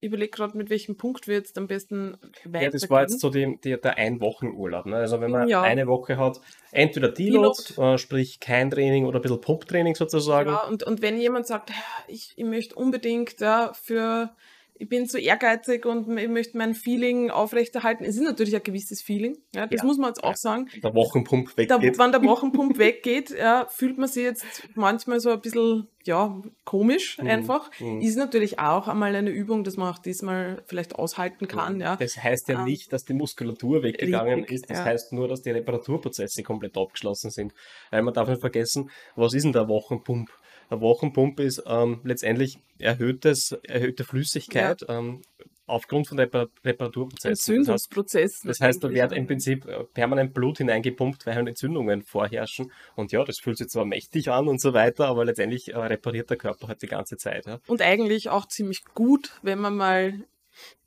[0.00, 2.62] ich überlege gerade, mit welchem Punkt wir jetzt am besten weitergehen.
[2.62, 4.86] Ja, das war jetzt so die, die, der Ein-Wochen-Urlaub.
[4.86, 4.96] Ne?
[4.96, 5.62] Also wenn man ja.
[5.62, 6.40] eine Woche hat,
[6.70, 7.56] entweder Deload.
[7.78, 10.50] Äh, sprich kein Training oder ein bisschen Pop-Training sozusagen.
[10.50, 11.72] Ja, und, und wenn jemand sagt,
[12.08, 14.30] ich, ich möchte unbedingt ja, für
[14.78, 18.04] ich bin so ehrgeizig und ich möchte mein Feeling aufrechterhalten.
[18.04, 19.86] Es ist natürlich ein gewisses Feeling, ja, das ja.
[19.86, 20.36] muss man jetzt auch ja.
[20.36, 20.68] sagen.
[20.82, 21.98] Der Wochenpump weggeht.
[21.98, 27.18] Wenn der Wochenpump weggeht, ja, fühlt man sich jetzt manchmal so ein bisschen, ja, komisch
[27.18, 27.26] mhm.
[27.26, 27.70] einfach.
[27.80, 28.00] Mhm.
[28.00, 31.80] Ist natürlich auch einmal eine Übung, dass man auch diesmal vielleicht aushalten kann, mhm.
[31.80, 31.96] ja.
[31.96, 35.42] Das heißt ja ähm, nicht, dass die Muskulatur weggegangen richtig, ist, das heißt nur, dass
[35.42, 37.54] die Reparaturprozesse komplett abgeschlossen sind.
[37.90, 40.30] Weil man darf nicht vergessen, was ist denn der Wochenpump?
[40.68, 44.98] Eine Wochenpumpe ist ähm, letztendlich erhöhtes, erhöhte Flüssigkeit ja.
[44.98, 45.22] ähm,
[45.66, 47.30] aufgrund von Repar Reparaturprozessen.
[47.30, 48.48] Entzündungsprozessen.
[48.48, 52.72] Das heißt, da wird im Prinzip äh, permanent Blut hineingepumpt, weil halt Entzündungen vorherrschen.
[52.94, 56.30] Und ja, das fühlt sich zwar mächtig an und so weiter, aber letztendlich äh, repariert
[56.30, 57.46] der Körper halt die ganze Zeit.
[57.46, 57.60] Ja.
[57.66, 60.24] Und eigentlich auch ziemlich gut, wenn man mal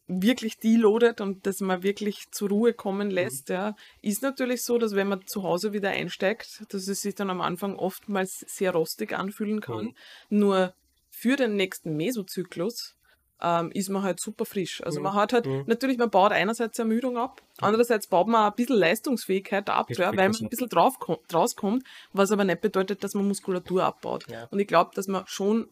[0.10, 3.14] wirklich deloadet und das mal wirklich zur Ruhe kommen mhm.
[3.14, 3.56] lässt, mhm.
[3.56, 7.30] ja, ist natürlich so, dass wenn man zu Hause wieder einsteigt, dass es sich dann
[7.30, 9.86] am Anfang oftmals sehr rostig anfühlen kann.
[9.86, 9.96] Mhm.
[10.30, 10.74] Nur
[11.10, 12.96] für den nächsten Mesozyklus
[13.42, 14.84] ähm, ist man halt super frisch.
[14.84, 15.04] Also mhm.
[15.04, 15.64] man hat halt, mhm.
[15.68, 20.30] natürlich, man baut einerseits Ermüdung ab, andererseits baut man ein bisschen Leistungsfähigkeit ab, ja, weil
[20.30, 20.96] man ein bisschen drauf,
[21.32, 24.26] rauskommt, was aber nicht bedeutet, dass man Muskulatur abbaut.
[24.30, 24.48] Ja.
[24.50, 25.70] Und ich glaube, dass man schon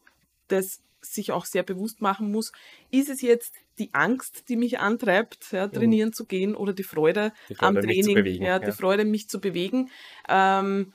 [0.48, 2.52] das sich auch sehr bewusst machen muss,
[2.92, 6.14] ist es jetzt die Angst, die mich antreibt, ja, trainieren mhm.
[6.14, 8.72] zu gehen oder die Freude, die Freude am Training, bewegen, ja, die ja.
[8.72, 9.90] Freude, mich zu bewegen.
[10.28, 10.94] Ähm,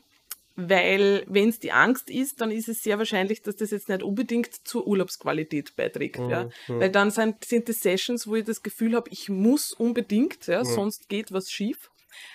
[0.54, 4.02] weil wenn es die Angst ist, dann ist es sehr wahrscheinlich, dass das jetzt nicht
[4.02, 6.18] unbedingt zur Urlaubsqualität beiträgt.
[6.18, 6.30] Mhm.
[6.30, 6.44] Ja.
[6.68, 6.80] Mhm.
[6.80, 10.60] Weil dann sind, sind das Sessions, wo ich das Gefühl habe, ich muss unbedingt, ja,
[10.60, 10.64] mhm.
[10.64, 11.90] sonst geht was schief.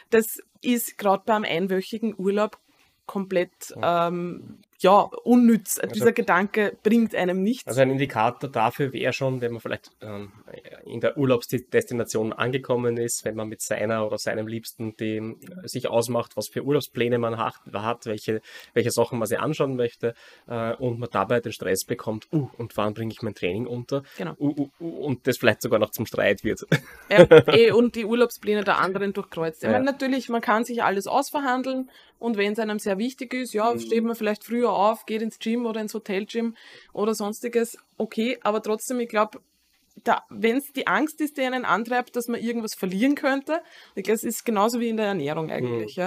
[0.10, 2.58] Das ist gerade beim einwöchigen Urlaub
[3.06, 5.80] komplett ähm, ja, unnütz.
[5.80, 7.68] Also, Dieser Gedanke bringt einem nichts.
[7.68, 10.32] Also ein Indikator dafür wäre schon, wenn man vielleicht ähm,
[10.86, 16.38] in der Urlaubsdestination angekommen ist, wenn man mit seiner oder seinem Liebsten dem sich ausmacht,
[16.38, 18.42] was für Urlaubspläne man hat, hat welche,
[18.74, 20.14] welche Sachen man sich anschauen möchte
[20.48, 24.04] äh, und man dabei den Stress bekommt, uh, und wann bringe ich mein Training unter?
[24.18, 24.36] Genau.
[24.40, 26.66] Uh, uh, uh, und das vielleicht sogar noch zum Streit wird.
[27.10, 29.64] Ja, eh, und die Urlaubspläne der anderen durchkreuzt.
[29.64, 29.72] Ja.
[29.72, 33.72] Meine, natürlich, man kann sich alles ausverhandeln und wenn es einem sehr wichtig ist, ja,
[33.72, 33.80] mhm.
[33.80, 36.56] steht man vielleicht früher auf, geht ins Gym oder ins Hotelgym
[36.94, 39.40] oder sonstiges, okay, aber trotzdem, ich glaube,
[40.30, 43.62] wenn es die Angst ist, die einen antreibt, dass man irgendwas verlieren könnte,
[43.96, 46.04] es ist genauso wie in der Ernährung eigentlich, mhm.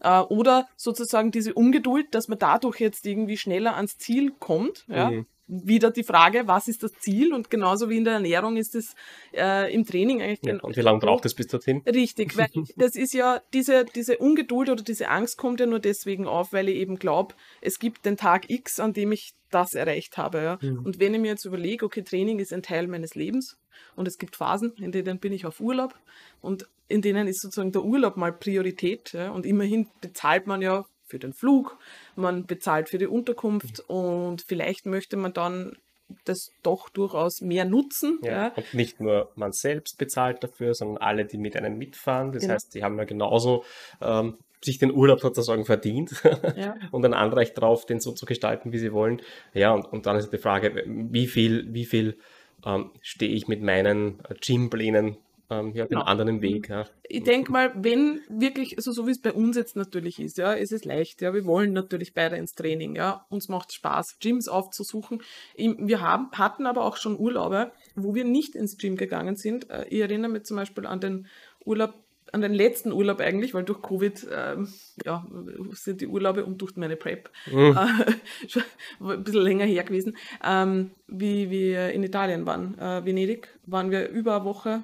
[0.00, 0.22] ja.
[0.22, 5.10] Äh, oder sozusagen diese Ungeduld, dass man dadurch jetzt irgendwie schneller ans Ziel kommt, ja.
[5.10, 7.34] Mhm wieder die Frage, was ist das Ziel?
[7.34, 8.94] Und genauso wie in der Ernährung ist es
[9.32, 10.54] äh, im Training eigentlich.
[10.54, 11.82] Ja, und wie lange braucht es bis dorthin?
[11.86, 16.26] Richtig, weil das ist ja, diese, diese Ungeduld oder diese Angst kommt ja nur deswegen
[16.26, 20.16] auf, weil ich eben glaube, es gibt den Tag X, an dem ich das erreicht
[20.16, 20.42] habe.
[20.42, 20.58] Ja.
[20.60, 20.84] Mhm.
[20.84, 23.58] Und wenn ich mir jetzt überlege, okay, Training ist ein Teil meines Lebens
[23.96, 25.94] und es gibt Phasen, in denen bin ich auf Urlaub
[26.40, 29.12] und in denen ist sozusagen der Urlaub mal Priorität.
[29.12, 29.30] Ja.
[29.30, 31.78] Und immerhin bezahlt man ja für den Flug,
[32.16, 33.94] man bezahlt für die Unterkunft mhm.
[33.94, 35.76] und vielleicht möchte man dann
[36.24, 38.18] das doch durchaus mehr nutzen.
[38.22, 38.52] Ja, ja.
[38.54, 42.32] Und nicht nur man selbst bezahlt dafür, sondern alle, die mit einem mitfahren.
[42.32, 42.54] Das genau.
[42.54, 43.64] heißt, die haben ja genauso
[44.00, 46.22] ähm, sich den Urlaub sozusagen verdient
[46.56, 46.76] ja.
[46.90, 49.20] und ein Anrecht drauf, den so zu gestalten, wie sie wollen.
[49.52, 52.18] Ja, und, und dann ist die Frage, wie viel, wie viel
[52.64, 55.16] ähm, stehe ich mit meinen Gymplänen
[55.60, 56.02] ähm, ja, den genau.
[56.02, 56.68] anderen Weg.
[56.68, 56.86] Ja.
[57.08, 60.52] Ich denke mal, wenn wirklich, also so wie es bei uns jetzt natürlich ist, ja,
[60.52, 64.48] ist es leicht, ja, wir wollen natürlich beide ins Training, ja, uns macht Spaß, Gyms
[64.48, 65.22] aufzusuchen.
[65.56, 69.70] Wir haben, hatten aber auch schon Urlaube, wo wir nicht ins Gym gegangen sind.
[69.70, 71.26] Äh, ich erinnere mich zum Beispiel an den
[71.64, 71.94] Urlaub
[72.34, 74.68] an den letzten Urlaub eigentlich, weil durch Covid ähm,
[75.04, 75.24] ja,
[75.70, 77.78] sind die Urlaube und durch meine Prep mhm.
[77.78, 78.12] äh,
[78.48, 78.64] schon
[79.00, 82.76] ein bisschen länger her gewesen, ähm, wie wir in Italien waren.
[82.76, 84.82] Äh, Venedig waren wir über eine Woche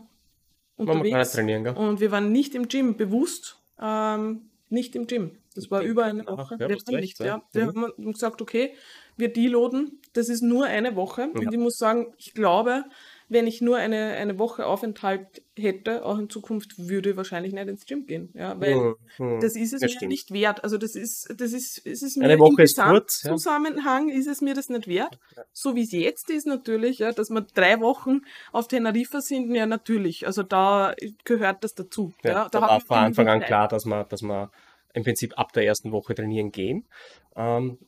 [0.80, 1.32] unterwegs.
[1.32, 1.66] trainieren?
[1.76, 5.32] Und wir waren nicht im Gym, bewusst ähm, nicht im Gym.
[5.54, 6.54] Das war über eine Woche.
[6.54, 7.42] Ach, ja, wir waren nicht, ja.
[7.52, 7.82] Wir mhm.
[7.82, 8.74] haben gesagt, okay,
[9.16, 11.22] wir deloaden, das ist nur eine Woche.
[11.22, 11.40] Ja.
[11.40, 12.84] Und ich muss sagen, ich glaube,
[13.30, 17.68] wenn ich nur eine, eine Woche Aufenthalt hätte, auch in Zukunft, würde ich wahrscheinlich nicht
[17.68, 18.30] ins Gym gehen.
[18.34, 20.10] Ja, weil hm, hm, das ist es mir stimmt.
[20.10, 20.64] nicht wert.
[20.64, 23.30] Also das ist, das ist, ist es mir eine Woche im ist kurz, ja.
[23.30, 25.18] Zusammenhang ist es mir das nicht wert.
[25.52, 29.64] So wie es jetzt ist natürlich, ja, dass wir drei Wochen auf Teneriffa sind, ja
[29.64, 30.26] natürlich.
[30.26, 32.12] Also da gehört das dazu.
[32.24, 34.48] Ja, ja da, da war von Anfang an klar, dass man, dass man
[34.92, 36.88] im Prinzip ab der ersten Woche trainieren gehen.
[37.36, 37.78] Ähm,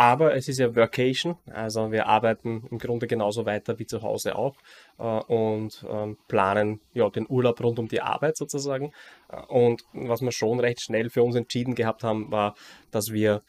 [0.00, 4.34] aber es ist ja Workation, also wir arbeiten im Grunde genauso weiter wie zu Hause
[4.34, 4.56] auch
[4.98, 8.92] äh, und ähm, planen ja den Urlaub rund um die Arbeit sozusagen.
[9.28, 12.54] Äh, und was wir schon recht schnell für uns entschieden gehabt haben, war,
[12.90, 13.42] dass wir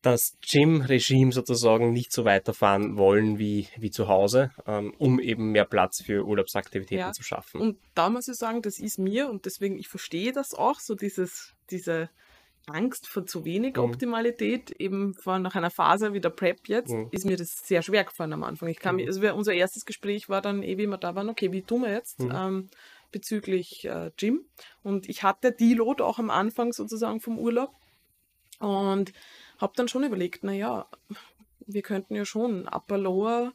[0.00, 5.66] das Gym-Regime sozusagen nicht so weiterfahren wollen wie, wie zu Hause, ähm, um eben mehr
[5.66, 7.12] Platz für Urlaubsaktivitäten ja.
[7.12, 7.60] zu schaffen.
[7.60, 10.94] Und da muss ich sagen, das ist mir und deswegen, ich verstehe das auch, so
[10.94, 12.08] dieses, diese
[12.66, 13.82] Angst vor zu wenig mhm.
[13.82, 17.08] Optimalität, eben vor nach einer Phase wie der Prep jetzt, mhm.
[17.10, 18.68] ist mir das sehr schwer gefallen am Anfang.
[18.68, 19.06] Ich kann mhm.
[19.06, 21.92] also unser erstes Gespräch war dann eh, wie wir da waren, okay, wie tun wir
[21.92, 22.32] jetzt mhm.
[22.34, 22.68] ähm,
[23.12, 24.44] bezüglich äh, Gym?
[24.82, 27.72] Und ich hatte die Lot auch am Anfang sozusagen vom Urlaub
[28.58, 29.12] und
[29.58, 30.88] habe dann schon überlegt, naja,
[31.66, 33.52] wir könnten ja schon Upper Lower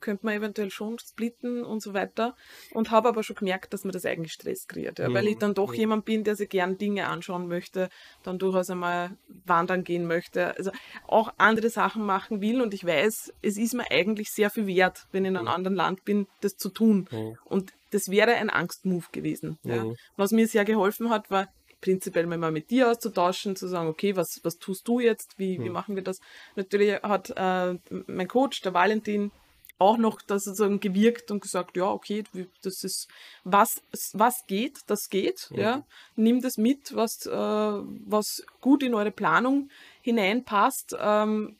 [0.00, 2.36] könnte man eventuell schon splitten und so weiter.
[2.72, 4.98] Und habe aber schon gemerkt, dass mir das eigentlich Stress kreiert.
[4.98, 5.14] Ja, mhm.
[5.14, 5.78] Weil ich dann doch mhm.
[5.78, 7.88] jemand bin, der sich gern Dinge anschauen möchte,
[8.22, 10.70] dann durchaus einmal wandern gehen möchte, also
[11.06, 12.60] auch andere Sachen machen will.
[12.60, 15.52] Und ich weiß, es ist mir eigentlich sehr viel wert, wenn ich in einem mhm.
[15.52, 17.08] anderen Land bin, das zu tun.
[17.10, 17.36] Mhm.
[17.44, 19.58] Und das wäre ein Angstmove gewesen.
[19.62, 19.84] Ja.
[19.84, 19.96] Mhm.
[20.16, 21.48] Was mir sehr geholfen hat, war,
[21.80, 25.70] prinzipiell mal mit dir auszutauschen, zu sagen, okay, was, was tust du jetzt, wie, wie
[25.70, 26.20] machen wir das?
[26.56, 27.74] Natürlich hat äh,
[28.06, 29.32] mein Coach, der Valentin,
[29.80, 32.22] auch noch da sozusagen gewirkt und gesagt, ja, okay,
[32.62, 33.08] das ist,
[33.44, 35.60] was, was geht, das geht, ja.
[35.60, 35.84] ja.
[36.16, 39.70] Nimm das mit, was, äh, was gut in eure Planung
[40.02, 40.96] hineinpasst.
[41.00, 41.56] Ähm,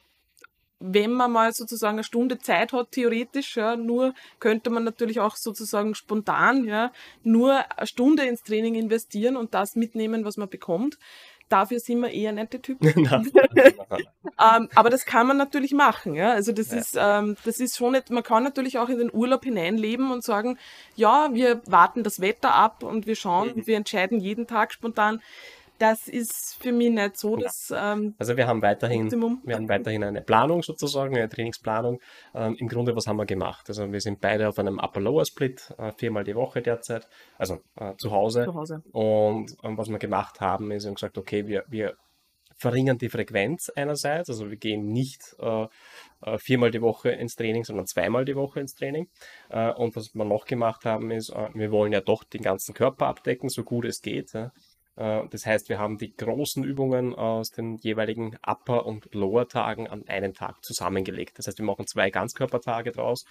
[0.80, 5.36] wenn man mal sozusagen eine Stunde Zeit hat, theoretisch, ja, nur könnte man natürlich auch
[5.36, 6.90] sozusagen spontan, ja,
[7.22, 10.98] nur eine Stunde ins Training investieren und das mitnehmen, was man bekommt.
[11.50, 12.88] Dafür sind wir eher nette Typen.
[13.06, 16.14] ähm, aber das kann man natürlich machen.
[16.14, 16.30] Ja?
[16.30, 16.78] Also das ja.
[16.78, 20.24] ist, ähm, das ist schon nicht, man kann natürlich auch in den Urlaub hineinleben und
[20.24, 20.58] sagen,
[20.94, 23.66] ja, wir warten das Wetter ab und wir schauen, mhm.
[23.66, 25.20] wir entscheiden jeden Tag spontan
[25.80, 27.72] das ist für mich nicht so das.
[27.74, 29.40] Ähm, also wir haben weiterhin, Optimum.
[29.44, 32.00] wir haben weiterhin eine Planung sozusagen, eine Trainingsplanung.
[32.34, 33.68] Ähm, Im Grunde, was haben wir gemacht?
[33.68, 38.10] Also wir sind beide auf einem Upper-Lower-Split, äh, viermal die Woche derzeit, also äh, zu
[38.10, 38.44] Hause.
[38.44, 38.82] Zu Hause.
[38.92, 41.96] Und ähm, was wir gemacht haben, ist, wir haben gesagt, okay, wir, wir
[42.60, 45.66] verringern die Frequenz einerseits, also wir gehen nicht äh,
[46.22, 49.08] äh, viermal die Woche ins Training, sondern zweimal die Woche ins Training.
[49.48, 52.74] Äh, und was wir noch gemacht haben, ist, äh, wir wollen ja doch den ganzen
[52.74, 54.34] Körper abdecken, so gut es geht.
[54.34, 54.52] Ja.
[55.00, 60.06] Äh, das heißt, wir haben die großen Übungen aus den jeweiligen Upper- und Lower-Tagen an
[60.06, 61.38] einem Tag zusammengelegt.
[61.38, 63.24] Das heißt, wir machen zwei Ganzkörpertage draus.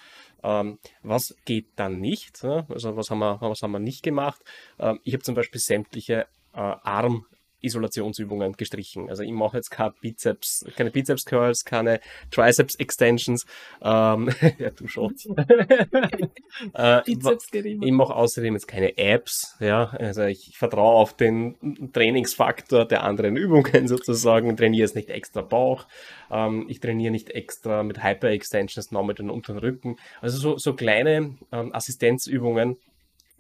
[0.44, 2.44] Ähm, was geht dann nicht?
[2.44, 4.42] Also was haben wir, was haben wir nicht gemacht?
[4.80, 7.26] Ähm, ich habe zum Beispiel sämtliche äh, Arm-
[7.62, 9.10] Isolationsübungen gestrichen.
[9.10, 12.00] Also ich mache jetzt keine Bizeps, keine Bizeps Curls, keine
[12.32, 13.46] Triceps Extensions.
[13.82, 15.16] Ähm, ja, du schon.
[16.74, 17.84] äh, Bizeps gerieben.
[17.84, 19.58] Ich mache außerdem jetzt keine Apps.
[19.60, 24.50] Ja, also ich vertraue auf den Trainingsfaktor der anderen Übungen sozusagen.
[24.52, 25.88] Ich trainiere jetzt nicht extra Bauch.
[26.32, 29.98] Ähm, ich trainiere nicht extra mit Hyper Extensions noch mit den unteren Rücken.
[30.22, 32.78] Also so, so kleine ähm, Assistenzübungen,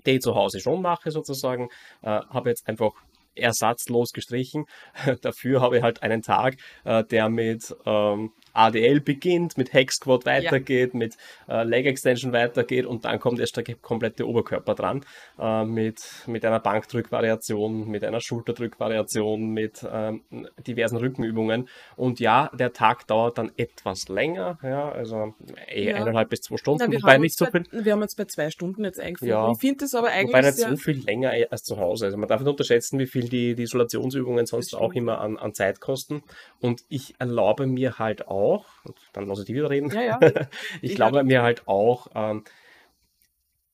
[0.05, 1.69] die ich zu Hause schon mache sozusagen,
[2.01, 2.91] äh, habe jetzt einfach
[3.35, 4.65] ersatzlos gestrichen.
[5.21, 10.25] Dafür habe ich halt einen Tag, äh, der mit ähm, ADL beginnt, mit Hex Squat
[10.25, 10.97] weitergeht, ja.
[10.97, 15.05] mit äh, Leg Extension weitergeht und dann kommt erst der komplette Oberkörper dran
[15.39, 20.21] äh, mit, mit einer Bankdrückvariation, mit einer Schulterdrückvariation, mit ähm,
[20.65, 21.67] diversen Rückenübungen.
[21.95, 25.33] Und ja, der Tag dauert dann etwas länger, ja, also
[25.67, 25.95] eh ja.
[25.95, 26.85] eineinhalb bis zwei Stunden.
[26.89, 27.65] Na, wobei nicht so viel.
[27.71, 29.29] Wir haben jetzt bei zwei Stunden jetzt eingeführt.
[29.29, 29.51] Ja.
[29.51, 30.29] Ich finde das aber eigentlich.
[30.29, 32.05] Wobei nicht so viel länger als zu Hause.
[32.05, 35.53] Also man darf nicht unterschätzen, wie viel die, die Isolationsübungen sonst auch immer an, an
[35.53, 36.23] Zeit kosten.
[36.59, 38.38] Und ich erlaube mir halt auch,
[38.83, 40.19] und dann lasse ich die wieder reden, ja, ja.
[40.81, 42.43] ich, ich erlaube mir halt auch, ähm,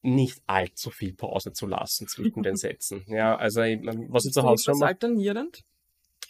[0.02, 3.04] nicht allzu viel Pause zu lassen zwischen den Sätzen.
[3.08, 4.90] Ja, also was ich zu Hause schon mache.
[4.90, 5.64] alternierend?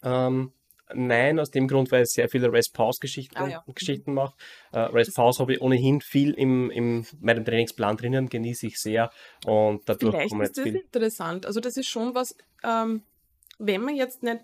[0.02, 0.54] Ähm,
[0.94, 3.64] Nein, aus dem Grund, weil ich sehr viele Rest-Pause-Geschichten ah, ja.
[3.74, 4.36] Geschichten mache.
[4.72, 9.10] Äh, Rest-Pause habe ich ohnehin viel im, im meinem Trainingsplan drinnen, genieße ich sehr.
[9.46, 11.48] Und dadurch Vielleicht ist das viel interessant.
[11.48, 13.02] Also das ist schon was, ähm,
[13.58, 14.42] wenn man jetzt nicht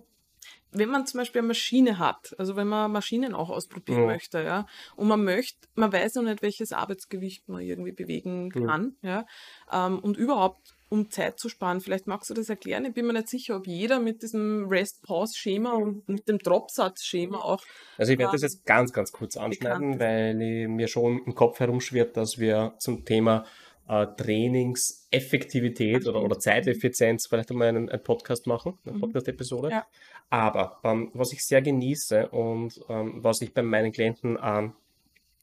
[0.71, 4.07] wenn man zum Beispiel eine Maschine hat, also wenn man Maschinen auch ausprobieren mhm.
[4.07, 8.95] möchte, ja, und man möchte, man weiß noch nicht, welches Arbeitsgewicht man irgendwie bewegen kann,
[9.01, 9.07] mhm.
[9.07, 9.25] ja,
[9.71, 11.79] ähm, und überhaupt um Zeit zu sparen.
[11.79, 12.83] Vielleicht magst du das erklären.
[12.83, 17.63] Ich bin mir nicht sicher, ob jeder mit diesem Rest-Pause-Schema und mit dem Dropsatz-Schema auch.
[17.97, 22.17] Also ich werde das jetzt ganz, ganz kurz anschneiden, weil mir schon im Kopf herumschwirrt,
[22.17, 23.45] dass wir zum Thema
[23.87, 29.01] äh, Trainingseffektivität oder, oder Zeiteffizienz vielleicht einmal einen, einen Podcast machen, eine mhm.
[29.01, 29.69] Podcast-Episode.
[29.69, 29.85] Ja.
[30.29, 34.73] Aber ähm, was ich sehr genieße und ähm, was ich bei meinen Klienten ähm,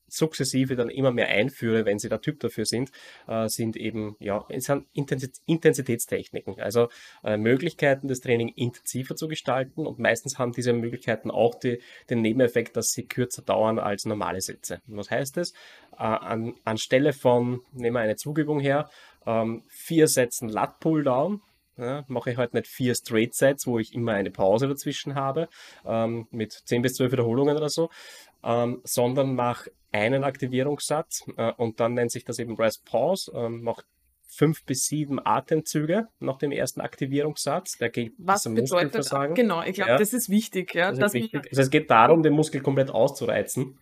[0.08, 2.90] sukzessive dann immer mehr einführe, wenn sie der Typ dafür sind,
[3.26, 4.86] äh, sind eben ja, es sind
[5.46, 6.88] Intensitätstechniken, also
[7.24, 12.22] äh, Möglichkeiten, das Training intensiver zu gestalten und meistens haben diese Möglichkeiten auch die, den
[12.22, 14.80] Nebeneffekt, dass sie kürzer dauern als normale Sätze.
[14.86, 15.52] Was heißt das?
[15.92, 18.88] Äh, an, anstelle von, nehmen wir eine Zugübung her,
[19.26, 21.42] ähm, vier Sätzen Lat Pull Down,
[21.78, 25.48] ja, mache ich halt nicht vier Straight Sets, wo ich immer eine Pause dazwischen habe,
[25.86, 27.88] ähm, mit 10 bis 12 Wiederholungen oder so,
[28.42, 33.62] ähm, sondern mache einen Aktivierungssatz äh, und dann nennt sich das eben Rest Pause, ähm,
[33.62, 33.84] mache
[34.28, 37.78] fünf bis sieben Atemzüge nach dem ersten Aktivierungssatz.
[37.78, 39.34] Der geht Was zum Muskelversagen.
[39.34, 39.98] Genau, ich glaube, ja.
[39.98, 40.74] das ist wichtig.
[40.74, 41.48] Ja, das ist wichtig.
[41.50, 43.78] Also es geht darum, den Muskel komplett auszureizen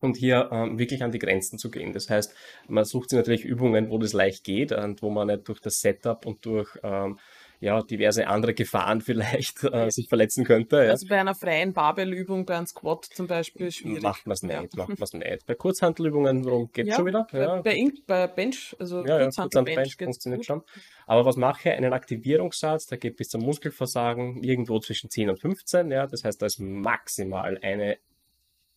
[0.00, 1.92] und hier ähm, wirklich an die Grenzen zu gehen.
[1.92, 2.34] Das heißt,
[2.68, 5.80] man sucht sich natürlich Übungen, wo das leicht geht und wo man nicht durch das
[5.80, 7.18] Setup und durch ähm,
[7.64, 10.84] ja, diverse andere Gefahren vielleicht äh, sich verletzen könnte.
[10.84, 10.90] Ja.
[10.90, 14.02] Also bei einer freien Barbellübung, bei einem Squat zum Beispiel, schwierig.
[14.02, 15.46] Macht man es nicht, macht man es nicht.
[15.46, 17.26] Bei Kurzhantelübungen, warum geht es ja, schon wieder?
[17.32, 17.62] Ja.
[17.62, 20.62] Bei, bei, bei Bench, also ja, Kurzhantel-Bench ja, funktioniert schon.
[21.06, 21.74] Aber was mache ich?
[21.74, 25.90] Einen Aktivierungssatz, der geht bis zum Muskelversagen irgendwo zwischen 10 und 15.
[25.90, 27.98] Ja, das heißt, da ist maximal eine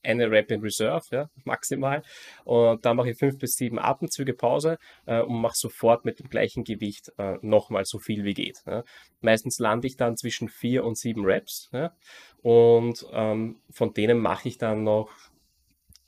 [0.03, 2.03] eine Rep in Reserve, ja, maximal.
[2.43, 6.29] Und dann mache ich fünf bis sieben Atemzüge Pause äh, und mache sofort mit dem
[6.29, 8.63] gleichen Gewicht äh, nochmal so viel wie geht.
[8.65, 8.83] Ja.
[9.21, 11.69] Meistens lande ich dann zwischen vier und sieben Reps.
[11.71, 11.93] Ja.
[12.41, 15.10] Und ähm, von denen mache ich dann noch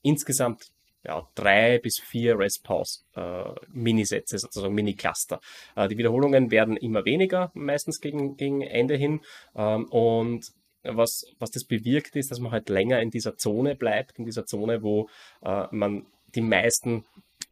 [0.02, 0.71] insgesamt
[1.04, 5.39] ja, drei bis vier Rest Pause äh, Minisätze, sozusagen Mini-Cluster.
[5.75, 9.21] Äh, die Wiederholungen werden immer weniger, meistens gegen, gegen Ende hin.
[9.56, 10.52] Ähm, und
[10.84, 14.46] was, was das bewirkt, ist, dass man halt länger in dieser Zone bleibt, in dieser
[14.46, 15.10] Zone, wo
[15.44, 17.06] äh, man die meisten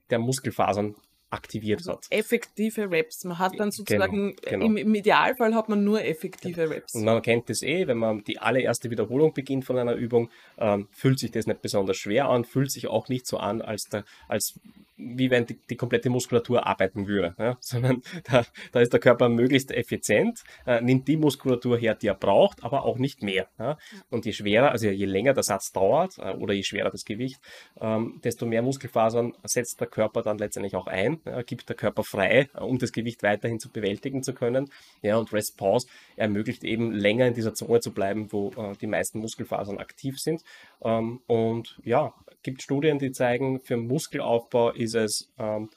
[0.09, 0.95] der Muskelfasern
[1.29, 2.07] aktiviert also hat.
[2.09, 3.25] Effektive Raps.
[3.25, 4.65] Man hat dann sozusagen, genau, genau.
[4.65, 6.75] Im, Im, Idealfall hat man nur effektive genau.
[6.75, 6.95] Raps.
[6.95, 10.87] Und man kennt das eh, wenn man die allererste Wiederholung beginnt von einer Übung, ähm,
[10.91, 14.05] fühlt sich das nicht besonders schwer an, fühlt sich auch nicht so an, als, der,
[14.29, 14.59] als
[14.97, 17.57] wie wenn die, die komplette Muskulatur arbeiten würde, ja?
[17.61, 22.15] sondern da, da ist der Körper möglichst effizient, äh, nimmt die Muskulatur her, die er
[22.15, 23.47] braucht, aber auch nicht mehr.
[23.59, 23.77] Ja?
[24.09, 27.39] Und je schwerer, also je länger der Satz dauert äh, oder je schwerer das Gewicht,
[27.79, 31.43] ähm, desto mehr Muskelfasern setzt der Körper dann letztendlich auch ein, ja?
[31.43, 34.71] gibt der Körper frei, äh, um das Gewicht weiterhin zu bewältigen zu können.
[35.01, 38.87] Ja, und Rest Pause ermöglicht eben länger in dieser Zone zu bleiben, wo äh, die
[38.87, 40.43] meisten Muskelfasern aktiv sind.
[40.83, 45.69] Ähm, und ja, gibt Studien, die zeigen, für Muskelaufbau ist es ähm,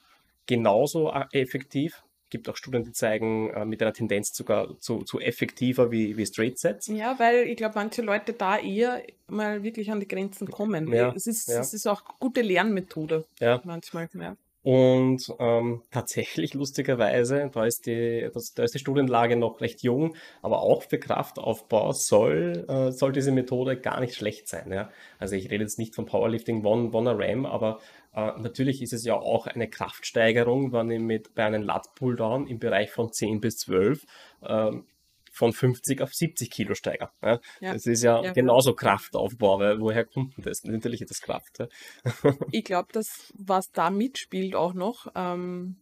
[0.46, 2.02] genauso äh, effektiv.
[2.28, 6.26] Gibt auch Studien, die zeigen, äh, mit einer Tendenz sogar zu, zu effektiver wie, wie
[6.26, 6.86] Straight Sets.
[6.86, 10.92] Ja, weil ich glaube, manche Leute da eher mal wirklich an die Grenzen kommen.
[10.92, 11.60] Ja, es, ist, ja.
[11.60, 13.60] es ist auch gute Lernmethode ja.
[13.64, 14.08] manchmal.
[14.14, 14.36] Ja.
[14.62, 20.16] Und ähm, tatsächlich lustigerweise, da ist, die, das, da ist die Studienlage noch recht jung,
[20.42, 24.70] aber auch für Kraftaufbau soll, äh, soll diese Methode gar nicht schlecht sein.
[24.70, 24.90] Ja?
[25.18, 27.80] Also ich rede jetzt nicht von Powerlifting One, One RAM, aber
[28.12, 32.46] äh, natürlich ist es ja auch eine Kraftsteigerung, wenn ich mit bei einem Lat Pulldown
[32.46, 34.04] im Bereich von 10 bis 12
[34.42, 34.86] ähm,
[35.32, 37.10] von 50 auf 70 Kilo steigern.
[37.22, 37.40] Ja?
[37.60, 37.72] Ja.
[37.72, 40.64] Das ist ja, ja genauso Kraftaufbau, weil woher kommt denn das?
[40.64, 41.58] Natürlich ist das Kraft.
[41.60, 41.68] Ja?
[42.50, 45.76] ich glaube, dass was da mitspielt auch noch, ähm,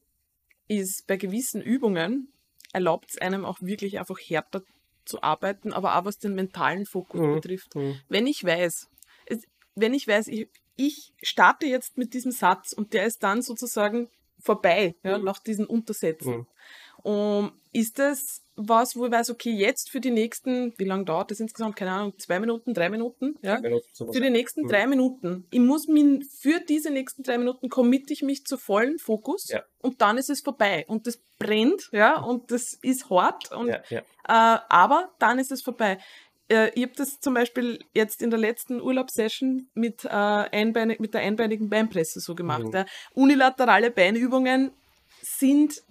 [0.68, 2.32] ist bei gewissen Übungen
[2.74, 4.62] erlaubt es einem auch wirklich einfach härter
[5.06, 7.34] zu arbeiten, aber auch was den mentalen Fokus mhm.
[7.36, 7.74] betrifft.
[7.74, 7.98] Mhm.
[8.10, 8.90] Wenn ich weiß,
[9.74, 10.48] wenn ich weiß, ich,
[10.78, 14.08] ich starte jetzt mit diesem Satz und der ist dann sozusagen
[14.40, 16.32] vorbei, ja, nach diesen Untersätzen.
[16.38, 16.46] Mhm.
[17.04, 21.30] Um, ist das was, wo ich weiß, okay, jetzt für die nächsten, wie lange dauert
[21.30, 21.76] das insgesamt?
[21.76, 23.36] Keine Ahnung, zwei Minuten, drei Minuten?
[23.40, 23.60] Ja?
[23.60, 23.86] Minuten.
[24.12, 24.68] Für die nächsten Mhm.
[24.68, 25.46] drei Minuten.
[25.52, 29.62] Ich muss mich, für diese nächsten drei Minuten committe ich mich zu vollen Fokus Ja.
[29.80, 30.84] und dann ist es vorbei.
[30.88, 34.00] Und das brennt, ja, und das ist hart und ja, ja.
[34.00, 35.98] äh, aber dann ist es vorbei.
[36.48, 41.14] Äh, ich habe das zum Beispiel jetzt in der letzten Urlaubssession mit, äh, Einbeine, mit
[41.14, 42.64] der einbeinigen Beinpresse so gemacht.
[42.64, 42.72] Mhm.
[42.72, 42.86] Ja.
[43.14, 44.72] Unilaterale Beinübungen
[45.22, 45.82] sind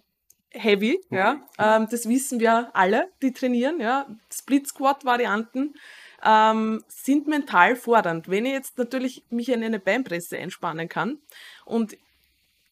[0.51, 1.41] heavy, ja.
[1.59, 4.07] Ähm, das wissen wir alle, die trainieren, ja.
[4.31, 5.75] Split Squat Varianten
[6.23, 8.29] ähm, sind mental fordernd.
[8.29, 11.19] Wenn ich jetzt natürlich mich in eine Beinpresse einspannen kann
[11.65, 11.97] und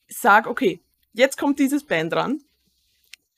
[0.08, 0.80] sage, okay,
[1.14, 2.42] jetzt kommt dieses Bein dran,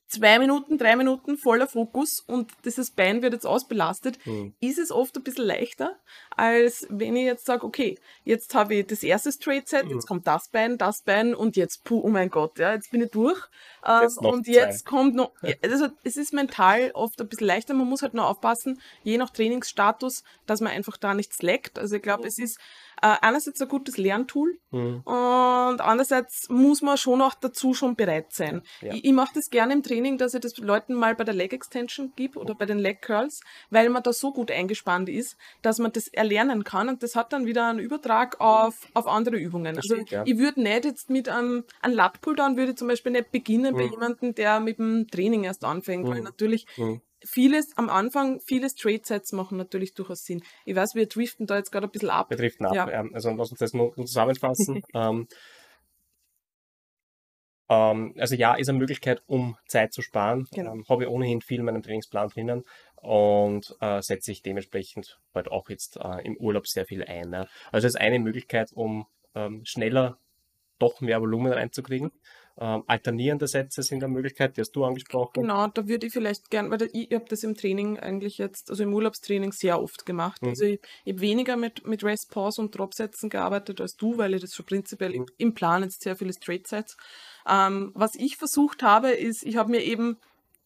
[0.08, 4.54] zwei Minuten, drei Minuten voller Fokus und dieses Bein wird jetzt ausbelastet, Mhm.
[4.60, 5.98] ist es oft ein bisschen leichter,
[6.36, 10.26] als wenn ich jetzt sage, okay, jetzt habe ich das erste Straight Set, jetzt kommt
[10.28, 13.40] das Bein, das Bein und jetzt, puh, oh mein Gott, ja, jetzt bin ich durch.
[13.86, 14.52] Ähm, Jetzt und zwei.
[14.54, 15.32] jetzt kommt noch,
[15.64, 19.30] also es ist mental oft ein bisschen leichter, man muss halt nur aufpassen, je nach
[19.30, 21.78] Trainingsstatus, dass man einfach da nicht slackt.
[21.80, 22.60] Also ich glaube, es ist
[23.02, 25.02] äh, einerseits ein gutes Lerntool Mhm.
[25.06, 28.62] und andererseits muss man schon auch dazu schon bereit sein.
[28.82, 28.94] Ja.
[28.94, 31.54] Ich, ich mache das gerne im Training, dass ich das Leuten mal bei der Leg
[31.54, 33.40] Extension gebe oder bei den Leg Curls,
[33.70, 37.32] weil man da so gut eingespannt ist, dass man das erlernen kann und das hat
[37.32, 39.76] dann wieder einen Übertrag auf, auf andere Übungen.
[39.76, 40.24] Das Also ja.
[40.26, 43.86] ich würde nicht jetzt mit einem, einem Lat-Pull-Down würde ich zum Beispiel nicht beginnen bei
[43.86, 43.92] Mhm.
[43.92, 46.24] jemandem, der mit dem Training erst anfängt, weil Mhm.
[46.26, 47.02] natürlich Mhm.
[47.24, 50.44] Vieles am Anfang, viele Straight Sets machen natürlich durchaus Sinn.
[50.66, 52.30] Ich weiß, wir driften da jetzt gerade ein bisschen ab.
[52.30, 52.76] Wir driften ab.
[52.76, 52.90] Ja.
[52.90, 53.06] Ja.
[53.14, 54.82] Also lass uns das nur, nur zusammenfassen.
[54.94, 55.28] ähm,
[57.70, 60.48] ähm, also ja, ist eine Möglichkeit, um Zeit zu sparen.
[60.52, 60.74] Genau.
[60.74, 62.64] Ähm, Habe ich ohnehin viel in meinem Trainingsplan drinnen
[62.96, 67.30] und äh, setze ich dementsprechend halt auch jetzt äh, im Urlaub sehr viel ein.
[67.30, 67.48] Ne?
[67.72, 69.06] Also es ist eine Möglichkeit, um
[69.36, 70.18] ähm, schneller
[70.80, 72.12] doch mehr Volumen reinzukriegen.
[72.60, 75.42] Ähm, alternierende Sätze sind eine Möglichkeit, die hast du angesprochen.
[75.44, 78.72] Genau, da würde ich vielleicht gern, weil ich, ich habe das im Training eigentlich jetzt,
[78.72, 80.42] also im Urlaubstraining sehr oft gemacht.
[80.42, 80.50] Mhm.
[80.50, 84.34] Also ich, ich habe weniger mit, mit Rest, Pause und Dropsätzen gearbeitet als du, weil
[84.34, 85.28] ich das schon prinzipiell im, Mhm.
[85.38, 86.98] im Plan jetzt sehr viele Straight Sets.
[87.48, 90.18] Ähm, was ich versucht habe, ist, ich habe mir eben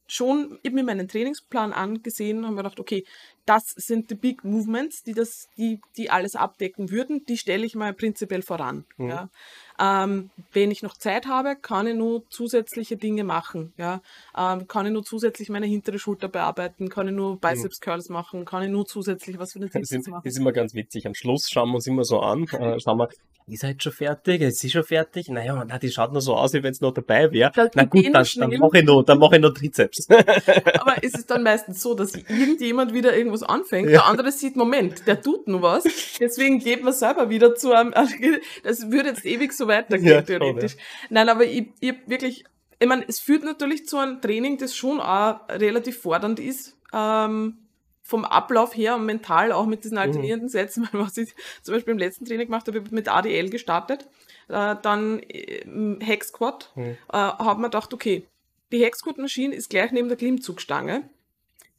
[0.07, 3.05] schon eben mir meinen Trainingsplan angesehen und habe mir gedacht, okay,
[3.51, 7.75] das sind die Big Movements, die das, die, die alles abdecken würden, die stelle ich
[7.75, 8.85] mal prinzipiell voran.
[8.95, 9.09] Mhm.
[9.09, 9.29] Ja.
[9.77, 13.73] Ähm, wenn ich noch Zeit habe, kann ich nur zusätzliche Dinge machen.
[13.77, 14.01] Ja.
[14.37, 18.45] Ähm, kann ich nur zusätzlich meine hintere Schulter bearbeiten, kann ich nur Biceps Curls machen,
[18.45, 20.27] kann ich nur zusätzlich was für den Das ist, Trizeps machen.
[20.27, 21.05] ist immer ganz witzig.
[21.05, 22.47] Am Schluss schauen wir uns immer so an.
[22.47, 23.09] Äh, schauen wir,
[23.51, 24.41] ist er jetzt schon fertig?
[24.41, 25.29] Ist sie schon fertig?
[25.29, 27.51] Naja, na, die schaut nur so aus, wie wenn es noch dabei wäre.
[27.75, 30.07] Na gut, dann, dann mache ich noch, dann mache ich noch Trizeps.
[30.79, 33.99] Aber es ist dann meistens so, dass irgendjemand wieder irgendwas anfängt, Ja.
[33.99, 35.83] der andere sieht, Moment, der tut nur was,
[36.19, 37.93] deswegen geht man selber wieder zu einem,
[38.63, 40.77] das würde jetzt ewig so weitergehen, Ja, schon, theoretisch.
[41.09, 42.43] Nein, aber ich, ich wirklich,
[42.79, 47.57] ich meine, es führt natürlich zu einem Training, das schon auch relativ fordernd ist, ähm,
[48.11, 51.33] vom Ablauf her und mental auch mit diesen alternierenden Sätzen, weil was ich
[51.63, 54.07] zum Beispiel im letzten Training gemacht habe, ich mit ADL gestartet,
[54.49, 55.63] äh, dann äh,
[56.01, 56.97] Hex Squat, Mhm.
[57.11, 58.27] äh, habe mir gedacht, okay,
[58.71, 61.09] die Hexquad-Maschine ist gleich neben der Klimmzugstange.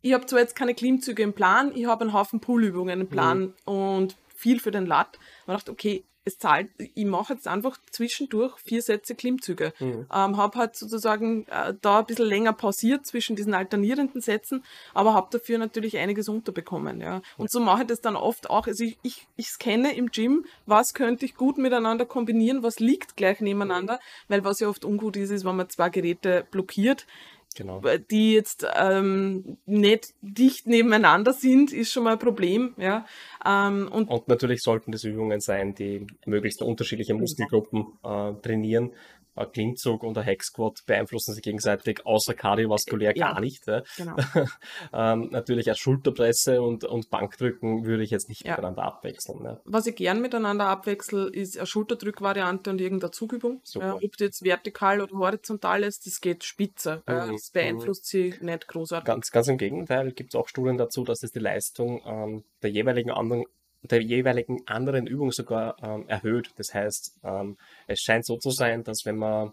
[0.01, 3.55] Ich habe zwar jetzt keine Klimmzüge im Plan, ich habe einen Haufen Pullübungen im Plan
[3.65, 5.19] und viel für den Lat.
[5.41, 9.73] Ich dachte, okay, es zahlt, ich mache jetzt einfach zwischendurch vier Sätze Klimmzüge.
[9.81, 10.07] Mhm.
[10.13, 14.65] Ähm, habe halt sozusagen äh, da ein bisschen länger pausiert zwischen diesen alternierenden Sätzen,
[14.95, 17.01] aber habe dafür natürlich einiges unterbekommen.
[17.01, 17.23] Ja.
[17.37, 18.67] Und so mache ich das dann oft auch.
[18.67, 23.17] Also ich, ich, ich scanne im Gym, was könnte ich gut miteinander kombinieren, was liegt
[23.17, 23.99] gleich nebeneinander,
[24.29, 27.07] weil was ja oft ungut ist, ist, wenn man zwei Geräte blockiert,
[27.55, 27.83] genau.
[28.11, 32.75] die jetzt ähm, nicht dicht nebeneinander sind, ist schon mal ein Problem.
[32.77, 33.07] Ja.
[33.45, 38.93] Ähm, und Und natürlich sollten das Übungen sein, die möglichst unterschiedliche Muskelgruppen äh, trainieren.
[39.35, 43.33] Ein Klimmzug und ein Hack Squat beeinflussen sich gegenseitig, außer kardiovaskulär Ja.
[43.33, 43.67] gar nicht.
[43.67, 43.83] Ja.
[43.97, 44.17] genau.
[44.93, 48.53] ähm, natürlich auch Schulterpresse und, und Bankdrücken würde ich jetzt nicht Ja.
[48.53, 49.43] miteinander abwechseln.
[49.43, 49.61] Ne?
[49.65, 53.61] Was ich gern miteinander abwechsel, ist eine Schulterdrückvariante und irgendeine Zugübung.
[53.65, 53.97] Super.
[54.03, 57.03] Ob die jetzt vertikal oder horizontal ist, das geht spitze.
[57.07, 59.07] Mhm, das beeinflusst sie nicht großartig.
[59.07, 62.71] Ganz, ganz im Gegenteil, gibt es auch Studien dazu, dass es die Leistung ähm, der
[62.71, 63.45] jeweiligen anderen
[63.83, 66.51] der jeweiligen anderen Übung sogar ähm, erhöht.
[66.57, 67.57] Das heißt, ähm,
[67.87, 69.53] es scheint so zu sein, dass wenn man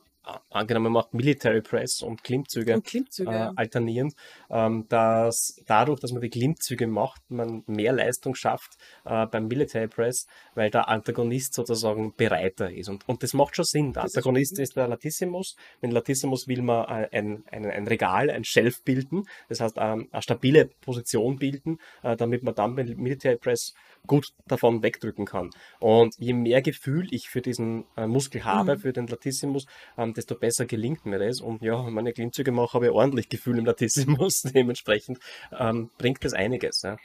[0.51, 3.31] angenommen, man macht Military Press und Klimmzüge, Und Klimmzüge.
[3.31, 3.53] äh, ja.
[3.55, 4.13] alternierend,
[4.51, 9.87] ähm, dass dadurch, dass man die Klimmzüge macht, man mehr Leistung schafft äh, beim Military
[9.87, 12.89] Press, weil der Antagonist sozusagen bereiter ist.
[12.89, 13.93] Und, und das macht schon Sinn.
[13.93, 14.63] Der Das ist Antagonist stimmt.
[14.67, 15.55] ist der Latissimus.
[15.81, 20.09] Mit Latissimus will man ein, ein, ein, ein Regal, ein Shelf bilden, das heißt ähm,
[20.11, 23.73] eine stabile Position bilden, äh, damit man dann beim Military Press
[24.07, 25.49] gut davon wegdrücken kann.
[25.79, 28.79] Und je mehr Gefühl ich für diesen äh, Muskel habe, Mhm.
[28.79, 29.65] für den Latissimus,
[29.97, 31.41] ähm, desto besser gelingt mir das.
[31.41, 34.41] Und ja, wenn meine Klimmzüge mache, habe ich ordentlich Gefühl im Latissimus.
[34.55, 35.19] Dementsprechend
[35.51, 36.81] ähm, bringt das einiges.
[36.81, 36.97] Ja.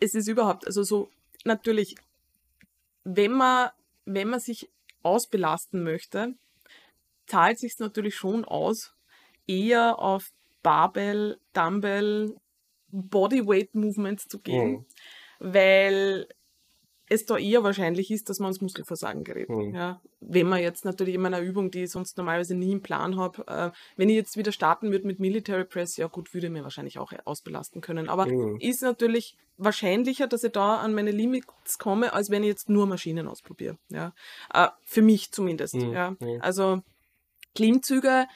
[0.00, 1.08] es ist überhaupt, also so
[1.44, 1.94] natürlich,
[3.04, 3.70] wenn man,
[4.04, 4.68] wenn man sich
[5.02, 6.34] ausbelasten möchte,
[7.26, 8.94] zahlt sich natürlich schon aus,
[9.46, 10.30] eher auf
[10.62, 12.34] Barbell, Dumbbell,
[12.90, 14.86] Bodyweight Movements zu gehen, Mhm.
[15.38, 16.28] Weil
[17.10, 19.48] es da eher wahrscheinlich ist, dass man ans Muskelversagen gerät.
[19.48, 19.74] Mhm.
[19.74, 23.16] Ja, wenn man jetzt natürlich in meiner Übung, die ich sonst normalerweise nie im Plan
[23.16, 26.52] habe, äh, wenn ich jetzt wieder starten würde mit Military Press, ja gut, würde ich
[26.52, 28.08] mir wahrscheinlich auch ausbelasten können.
[28.10, 28.58] Aber Mhm.
[28.60, 32.86] ist natürlich wahrscheinlicher, dass ich da an meine Limits komme, als wenn ich jetzt nur
[32.86, 33.78] Maschinen ausprobiere.
[33.88, 34.12] Ja.
[34.52, 35.74] Äh, für mich zumindest.
[35.76, 35.92] Mhm.
[35.92, 36.10] Ja.
[36.10, 36.40] Mhm.
[36.40, 36.82] Also
[37.54, 38.26] Klimmzüge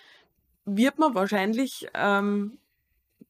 [0.65, 2.59] wird man wahrscheinlich ähm,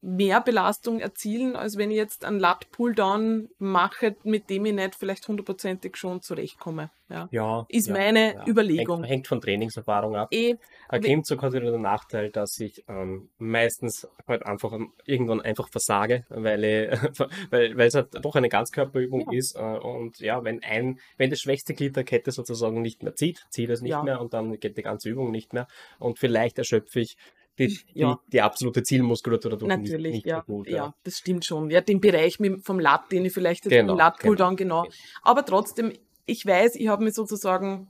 [0.04, 5.26] mehr Belastung erzielen, als wenn ich jetzt einen Lat-Pull-Down mache, mit dem ich nicht vielleicht
[5.28, 6.90] hundertprozentig schon zurechtkomme.
[7.08, 7.28] Ja.
[7.30, 8.46] Ja, Ist ja, meine ja.
[8.46, 8.98] Überlegung.
[9.02, 10.30] Hängt, hängt von Trainingserfahrung ab.
[10.32, 10.58] Ein
[10.90, 16.24] Wie- Klimmzug hat wieder den Nachteil, dass ich ähm, meistens halt einfach irgendwann einfach versage,
[16.30, 16.90] weil, ich,
[17.50, 19.56] weil, weil es halt doch eine Ganzkörperübung ist.
[19.56, 23.44] Äh, und ja, wenn ein, wenn das schwächste Glied der Kette sozusagen nicht mehr zieht,
[23.50, 25.68] zieht es nicht mehr und dann geht die ganze Übung nicht mehr.
[25.98, 27.16] Und vielleicht erschöpfe ich
[27.58, 28.18] die, Ja.
[28.32, 30.68] die, absolute Zielmuskulatur dadurch Natürlich, nicht, nicht ja, gut.
[30.68, 31.70] ja, das stimmt schon.
[31.70, 34.82] Ja, den Bereich vom Lat, den ich vielleicht jetzt Genau, im Lat-Pull-Down genau.
[34.82, 34.94] genau.
[35.22, 35.92] Aber trotzdem,
[36.26, 37.88] ich weiß, ich habe mir sozusagen,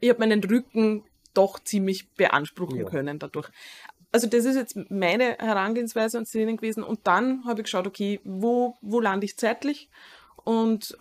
[0.00, 2.84] ich habe meinen Rücken doch ziemlich beanspruchen Ja.
[2.84, 3.48] können dadurch.
[4.12, 6.84] Also das ist jetzt meine Herangehensweise ans Training gewesen.
[6.84, 9.90] Und dann habe ich geschaut, okay, wo, wo lande ich zeitlich?
[10.44, 10.96] Und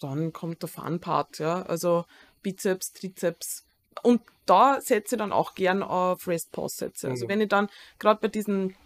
[0.00, 1.62] dann kommt der Fun-Part, ja.
[1.62, 2.04] Also
[2.42, 3.64] Bizeps, Trizeps.
[4.02, 7.08] Und da setze ich dann auch gern auf Rest-Pause-Sätze.
[7.08, 7.28] Also Mhm.
[7.30, 7.68] wenn ich dann
[7.98, 8.76] gerade bei diesen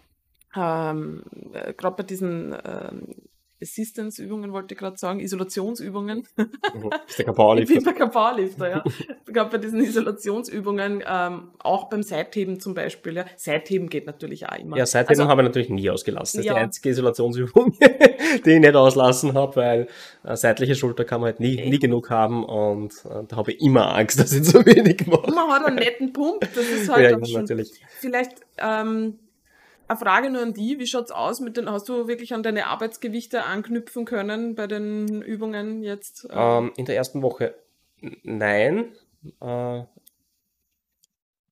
[0.55, 3.15] ähm, äh, gerade bei diesen ähm,
[3.61, 6.27] Assistance-Übungen, wollte ich gerade sagen, Isolationsübungen.
[6.35, 6.49] Mhm.
[7.05, 8.83] Bist du kein Ich bin kein Powerlifter, ja.
[9.25, 13.15] gerade bei diesen Isolationsübungen, ähm, auch beim Seitheben zum Beispiel.
[13.15, 13.25] Ja.
[13.35, 14.77] Seitheben geht natürlich auch immer.
[14.77, 16.37] Ja, seitdem Also- habe ich natürlich nie ausgelassen.
[16.39, 16.53] Das ist Ja.
[16.55, 17.77] die einzige Isolationsübung,
[18.45, 19.87] die ich nicht auslassen habe, weil
[20.23, 23.61] äh, seitliche Schulter kann man halt nie, nie genug haben und äh, da habe ich
[23.61, 25.31] immer Angst, dass ich zu wenig mache.
[25.31, 27.71] Man hat einen netten Pump, das ist halt Ja, auch schon natürlich.
[27.99, 29.19] Vielleicht ähm,
[29.91, 32.67] eine Frage nur an die, wie schaut's aus mit den, hast du wirklich an deine
[32.67, 36.27] Arbeitsgewichte anknüpfen können bei den Übungen jetzt?
[36.31, 37.55] Ähm, in der ersten Woche
[38.23, 38.93] nein.
[39.39, 39.83] Äh,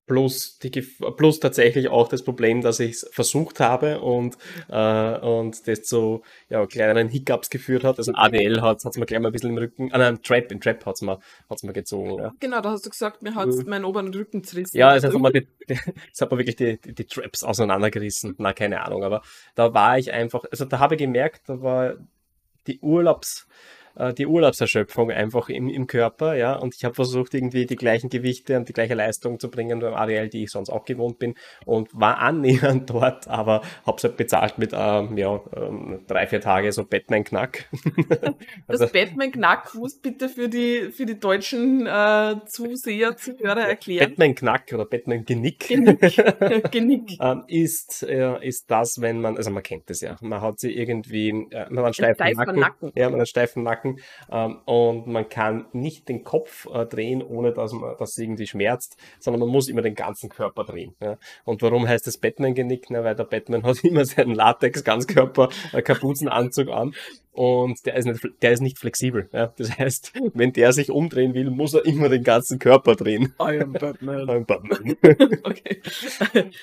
[0.09, 0.71] plus, die,
[1.15, 4.37] plus tatsächlich auch das Problem, dass ich es versucht habe und,
[4.67, 7.97] äh, und das zu ja, kleineren Hiccups geführt hat.
[7.99, 10.51] Also ein ADL hat es mir gleich mal ein bisschen im Rücken, ah nein, Trap,
[10.51, 12.21] im Trap hat es mir, hat's mir gezogen.
[12.21, 12.33] Ja.
[12.39, 13.69] Genau, da hast du gesagt, mir hat's Mhm.
[13.69, 14.77] meinen oberen Rücken zerrissen.
[14.77, 15.79] Ja, es hat mir, die, die,
[16.11, 18.35] es hat mir wirklich die, die, die Traps auseinandergerissen.
[18.39, 19.21] Na, keine Ahnung, aber
[19.55, 21.93] da war ich einfach, also da habe ich gemerkt, da war
[22.67, 23.47] die Urlaubs,
[23.99, 28.09] äh, die Urlaubserschöpfung einfach im, im Körper, ja, und ich habe versucht, irgendwie die gleichen
[28.09, 31.35] Gewichte und die gleiche Leistung zu bringen beim ADL, die ich sonst auch gewohnt bin,
[31.65, 36.71] und war annähernd dort, aber hab's halt bezahlt mit, ähm, ja, ähm, drei, vier Tage
[36.71, 37.65] so Batman-Knack.
[38.67, 44.09] Das Also- Batman-Knack musst bitte für die, für die deutschen äh, Zuseher, Zuhörer erklären.
[44.09, 45.67] Batman-Knack oder Batman-Genick.
[45.67, 45.99] Genick.
[46.71, 47.17] Genick.
[47.21, 50.71] ähm, ist, äh, ist das, wenn man, also man kennt das ja, man hat sie
[50.71, 52.91] irgendwie, äh, man hat einen steifen Nacken, Nacken.
[52.95, 53.88] Ja, man hat einen steifen Nacken
[54.31, 58.97] ähm, und man kann nicht den Kopf äh, drehen, ohne dass man das irgendwie schmerzt,
[59.19, 60.95] sondern man muss immer den ganzen Körper drehen.
[61.01, 61.17] Ja.
[61.45, 62.87] Und warum heißt das Batman-Genick?
[62.89, 66.93] Weil der Batman hat immer seinen Latex-Ganzkörper-Kapuzenanzug an
[67.31, 69.29] und der ist nicht, der ist nicht flexibel.
[69.31, 69.53] Ja.
[69.57, 73.33] Das heißt, wenn der sich umdrehen will, muss er immer den ganzen Körper drehen.
[73.39, 74.25] I am Batman.
[74.25, 74.95] Beim Batman.
[75.43, 75.81] Okay.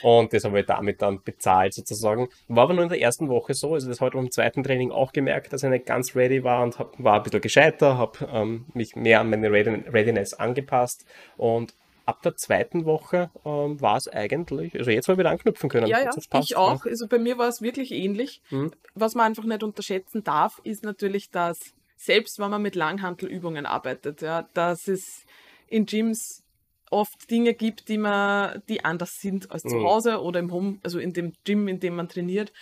[0.03, 2.29] Und das habe ich damit dann bezahlt sozusagen.
[2.49, 3.75] War aber nur in der ersten Woche so.
[3.75, 6.79] Also das heute beim zweiten Training auch gemerkt, dass ich nicht ganz ready war und
[6.79, 11.07] hab, war ein bisschen gescheiter, habe ähm, mich mehr an meine Readi- Readiness angepasst.
[11.37, 11.75] Und
[12.07, 15.89] ab der zweiten Woche ähm, war es eigentlich, also jetzt mal wieder anknüpfen können.
[15.89, 16.87] Ja, ja, ich auch.
[16.87, 18.41] Also bei mir war es wirklich ähnlich.
[18.51, 18.73] Mhm.
[18.95, 24.23] Was man einfach nicht unterschätzen darf, ist natürlich, dass selbst wenn man mit Langhantelübungen arbeitet,
[24.23, 25.25] ja, dass es
[25.67, 26.45] in Gyms
[26.91, 29.87] oft Dinge gibt, die man, die anders sind als zu Mhm.
[29.87, 32.53] Hause oder im Home, also in dem Gym, in dem man trainiert,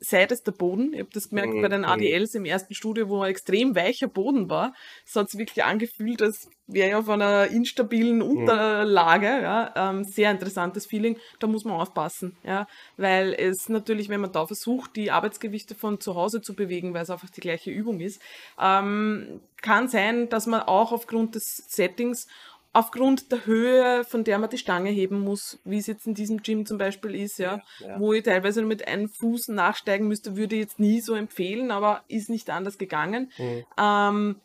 [0.00, 0.92] sei das der Boden.
[0.92, 1.86] Ich habe das gemerkt bei den Mhm.
[1.88, 4.74] ADLs im ersten Studio, wo ein extrem weicher Boden war.
[5.06, 9.26] Es hat sich wirklich angefühlt, als wäre ich auf einer instabilen Unterlage.
[9.26, 11.18] Ja, ähm, sehr interessantes Feeling.
[11.38, 12.66] Da muss man aufpassen, ja,
[12.96, 17.02] weil es natürlich, wenn man da versucht, die Arbeitsgewichte von zu Hause zu bewegen, weil
[17.02, 18.20] es einfach die gleiche Übung ist,
[18.60, 22.26] ähm, kann sein, dass man auch aufgrund des Settings
[22.74, 26.42] aufgrund der Höhe, von der man die Stange heben muss, wie es jetzt in diesem
[26.42, 27.98] Gym zum Beispiel ist, ja, Ja.
[27.98, 31.70] wo ich teilweise nur mit einem Fuß nachsteigen müsste, würde ich jetzt nie so empfehlen,
[31.70, 33.32] aber ist nicht anders gegangen.
[33.38, 33.64] Mhm.
[33.78, 34.36] Ähm,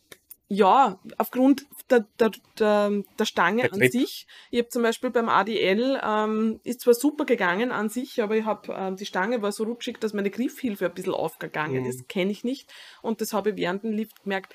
[0.51, 4.25] ja, aufgrund der, der, der, der Stange Der an sich.
[4.49, 8.45] Ich habe zum Beispiel beim ADL, ähm, ist zwar super gegangen an sich, aber ich
[8.45, 11.89] habe ähm, die Stange war so rutschig, dass meine Griffhilfe ein bisschen aufgegangen Mhm.
[11.89, 12.09] ist.
[12.09, 12.71] Kenne ich nicht.
[13.03, 14.53] Und das habe ich während dem Lift gemerkt.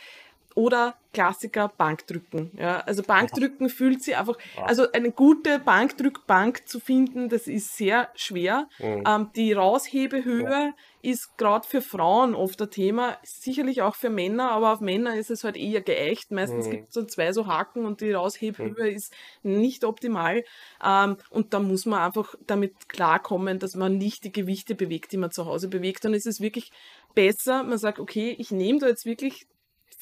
[0.55, 2.51] Oder Klassiker Bankdrücken.
[2.59, 8.09] Ja, also Bankdrücken fühlt sich einfach, also eine gute Bankdrückbank zu finden, das ist sehr
[8.15, 8.69] schwer.
[8.79, 9.05] Mhm.
[9.07, 14.73] Ähm, die Raushebehöhe ist gerade für Frauen oft ein Thema, sicherlich auch für Männer, aber
[14.73, 16.31] auf Männer ist es halt eher geeicht.
[16.33, 16.71] Meistens Mhm.
[16.71, 20.45] gibt es so zwei so Haken und die Raushebehöhe ist nicht optimal.
[20.85, 25.17] Ähm, und da muss man einfach damit klarkommen, dass man nicht die Gewichte bewegt, die
[25.19, 26.05] man zu Hause bewegt.
[26.05, 26.71] Dann ist es wirklich
[27.15, 29.47] besser, man sagt, okay, ich nehme da jetzt wirklich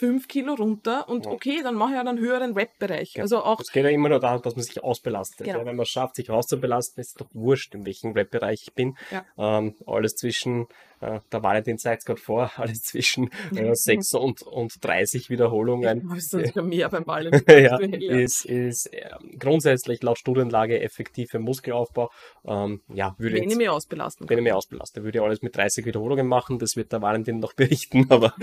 [0.03, 1.31] fünf Kilo runter und Ja.
[1.31, 3.15] okay, dann mache ich halt einen höheren Rep-Bereich.
[3.15, 3.23] Ja.
[3.23, 5.47] Also auch Es geht ja immer nur darum, dass man sich ausbelastet.
[5.47, 5.61] Genau.
[5.61, 8.75] Ja, wenn man es schafft, sich auszubelasten, ist es doch wurscht, in welchem Webbereich ich
[8.75, 8.97] bin.
[9.13, 9.25] Ja.
[9.39, 10.67] Ähm, alles zwischen,
[11.01, 16.09] äh, der Valentin zeigt es gerade vor, alles zwischen äh, 6 und, und 30 Wiederholungen.
[16.09, 17.31] das ist sogar mehr beim Ball.
[17.49, 22.11] ja, ist, ist ähm, grundsätzlich laut Studienlage effektiv für Muskelaufbau.
[22.45, 24.39] Ähm, ja, würde Wenn jetzt ich mich ausbelasten wenn kann.
[24.39, 26.59] ich mich ausbelaste, würde ich alles mit 30 Wiederholungen machen.
[26.59, 28.35] Das wird der Valentin noch berichten, aber,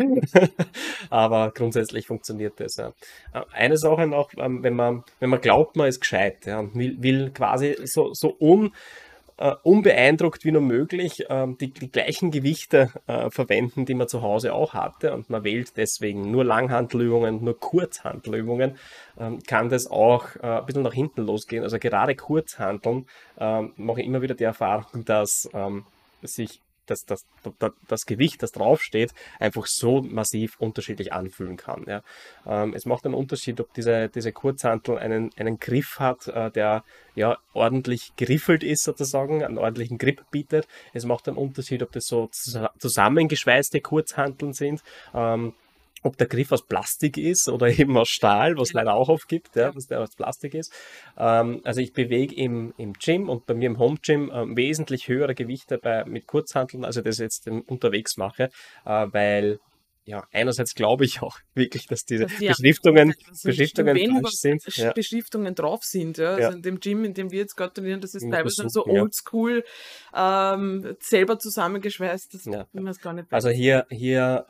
[1.10, 2.78] aber grundsätzlich funktioniert das.
[2.78, 2.94] Ja.
[3.34, 6.76] Äh, Eine Sache noch, ähm, wenn man, wenn man glaubt, man ist gescheit ja, und
[6.76, 8.74] will, will quasi so, so un,
[9.38, 14.22] äh, unbeeindruckt wie nur möglich ähm, die, die gleichen Gewichte äh, verwenden, die man zu
[14.22, 18.78] Hause auch hatte und man wählt deswegen nur Langhantelübungen, nur Kurzhantelübungen,
[19.18, 21.64] ähm, kann das auch ein bisschen nach hinten losgehen.
[21.64, 25.50] Also gerade Kurzhanteln ähm, mache ich immer wieder die Erfahrung, dass
[26.22, 27.26] sich das, das,
[27.60, 31.86] das, das Gewicht, das draufsteht, einfach so massiv unterschiedlich anfühlen kann.
[31.88, 32.02] Ja.
[32.46, 36.84] Ähm, es macht einen Unterschied, ob diese, diese Kurzhantel einen, einen Griff hat, äh, der
[37.16, 40.68] ja ordentlich geriffelt ist, sozusagen, einen ordentlichen Grip bietet.
[40.94, 44.82] Es macht einen Unterschied, ob das so zus- zusammengeschweißte Kurzhanteln sind.
[45.14, 45.54] Ähm,
[46.04, 49.56] ob der Griff aus Plastik ist oder eben aus Stahl, was leider auch oft gibt,
[49.56, 49.72] ja, Ja.
[49.72, 50.74] dass der aus Plastik ist.
[51.18, 55.08] Ähm, also ich bewege im, im Gym und bei mir im Home Gym ähm, wesentlich
[55.08, 58.50] höhere Gewichte bei, mit Kurzhanteln, als ich das jetzt unterwegs mache,
[58.86, 59.60] äh, weil
[60.06, 64.64] ja, einerseits glaube ich auch wirklich, dass diese Dass die Beschriftungen, dass Beschriftungen falsch sind.
[64.76, 64.92] Ja.
[64.94, 66.18] Beschriftungen drauf sind.
[66.18, 66.40] Ja?
[66.40, 66.46] Ja.
[66.48, 68.70] Also in dem Gym, in dem wir jetzt gerade trainieren, das ist Muss teilweise so
[68.70, 69.02] suchen, ja.
[69.04, 69.64] oldschool,
[70.16, 72.66] ähm, selber zusammengeschweißt, das Ja.
[72.72, 74.48] will man es gar nicht Also hier, hier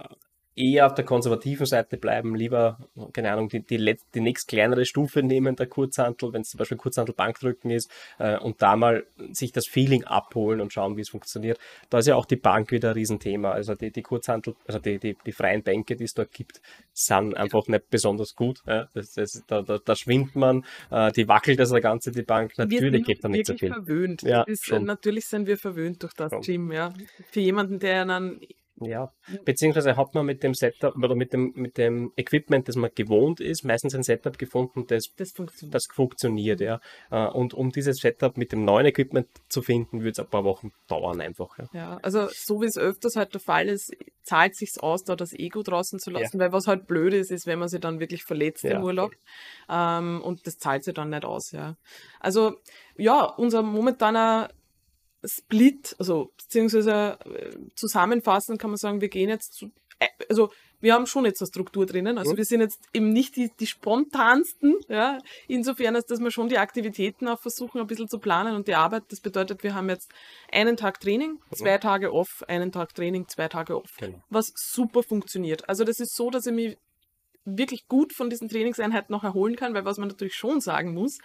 [0.56, 2.78] eher auf der konservativen Seite bleiben, lieber,
[3.14, 6.78] keine Ahnung, die, die, die nächst kleinere Stufe nehmen der Kurzhantel, wenn es zum Beispiel
[6.78, 11.10] Kurzhantel Bankdrücken ist, äh, und da mal sich das Feeling abholen und schauen, wie es
[11.10, 11.60] funktioniert.
[11.89, 13.52] Da ist ja auch die Bank wieder ein Riesenthema.
[13.52, 16.62] Also die, die Kurzhantel, also die, die, die freien Bänke, die es dort gibt,
[16.93, 18.62] sind einfach nicht besonders gut.
[18.68, 18.89] Ja.
[18.93, 22.58] Das, das, da, da, da schwimmt man, äh, die wackelt also der ganze die Bank.
[22.58, 23.72] Natürlich gibt da nicht so viel.
[23.72, 24.24] verwöhnt.
[24.24, 26.41] Ja, das ist, natürlich sind wir verwöhnt durch das Schon.
[26.41, 26.93] Gym, ja.
[27.32, 28.41] Für jemanden, der dann
[28.86, 29.11] Ja,
[29.45, 33.39] beziehungsweise hat man mit dem Setup oder mit dem, mit dem Equipment, das man gewohnt
[33.39, 35.75] ist, meistens ein Setup gefunden, das, das funktioniert.
[35.75, 36.80] das funktioniert, ja.
[37.11, 40.43] Äh, Und um dieses Setup mit dem neuen Equipment zu finden, wird es ein paar
[40.43, 41.65] Wochen dauern einfach, ja.
[41.73, 45.34] Ja, also so wie es öfters halt der Fall ist, zahlt sich's aus, da das
[45.34, 48.23] Ego draußen zu lassen, weil was halt blöd ist, ist, wenn man sich dann wirklich
[48.23, 48.77] verletzt Ja.
[48.77, 49.11] im Urlaub
[49.69, 51.75] ähm, und das zahlt sich dann nicht aus, ja.
[52.19, 52.55] Also
[52.97, 54.49] ja, unser momentaner
[55.26, 60.51] Split, also beziehungsweise äh, zusammenfassend kann man sagen, wir gehen jetzt zu, äh, also
[60.82, 62.38] wir haben schon jetzt eine Struktur drinnen, also Mhm.
[62.38, 65.17] wir sind jetzt eben nicht die, die spontansten, ja,
[65.49, 68.76] insofern, als dass wir schon die Aktivitäten auch versuchen ein bisschen zu planen und die
[68.76, 70.09] Arbeit, das bedeutet, wir haben jetzt
[70.53, 74.24] einen Tag Training, zwei Tage off, einen Tag Training, zwei Tage off, Genau.
[74.30, 75.67] was super funktioniert.
[75.67, 76.78] Also das ist so, dass ich mich
[77.43, 81.17] wirklich gut von diesen Trainingseinheiten noch erholen kann, weil was man natürlich schon sagen muss,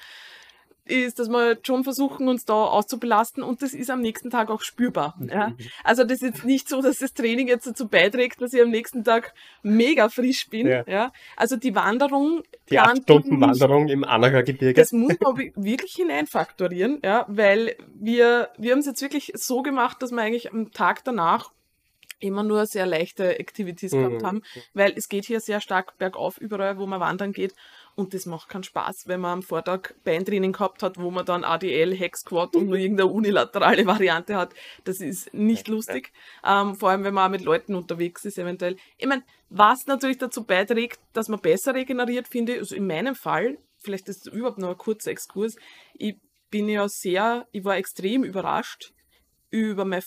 [0.87, 4.61] ist, dass wir schon versuchen, uns da auszubelasten und das ist am nächsten Tag auch
[4.63, 5.19] spürbar.
[5.29, 5.53] Ja?
[5.85, 8.71] Also das ist jetzt nicht so, dass das Training jetzt dazu beiträgt, dass ich am
[8.71, 9.33] nächsten Tag
[9.63, 10.67] mega frisch bin.
[10.67, 10.85] Ja.
[10.87, 11.13] Ja?
[11.37, 14.75] Also die Wanderung, Die acht Stunden Wanderung im Anaga-Gebirge.
[14.81, 19.63] das muss man wi- wirklich hineinfaktorieren, ja, weil wir, wir haben es jetzt wirklich so
[19.63, 21.51] gemacht, dass wir eigentlich am Tag danach
[22.21, 23.99] immer nur sehr leichte Activities Mhm.
[24.09, 27.55] gehabt haben, weil es geht hier sehr stark bergauf überall, wo man wandern geht.
[27.97, 31.45] Und das macht keinen Spaß, wenn man am Vortag Beintraining gehabt hat, wo man dann
[31.45, 34.53] ADL, Hex Squat und nur irgendeine unilaterale Variante hat.
[34.85, 36.13] Das ist nicht lustig.
[36.45, 38.77] Ähm, vor allem, wenn man auch mit Leuten unterwegs ist, eventuell.
[38.99, 43.15] Ich meine, was natürlich dazu beiträgt, dass man besser regeneriert, finde ich, also in meinem
[43.15, 45.57] Fall, vielleicht ist es überhaupt noch ein kurzer Exkurs,
[45.95, 46.17] ich
[46.51, 48.93] bin ja sehr, ich war extrem überrascht
[49.51, 50.03] über meine,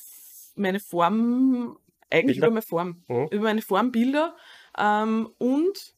[0.56, 1.78] meine Form,
[2.10, 2.48] eigentlich Bilder?
[2.48, 3.28] über meine Form, Mhm.
[3.32, 4.36] über meine Formbilder
[4.78, 5.94] ähm, und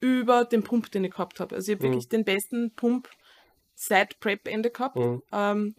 [0.00, 1.54] über den Pump, den ich gehabt habe.
[1.54, 1.92] Also ich habe Mhm.
[1.92, 3.08] wirklich den besten Pump
[3.74, 4.96] seit Prep-Ende gehabt.
[4.96, 5.22] Mhm.
[5.32, 5.74] Ähm,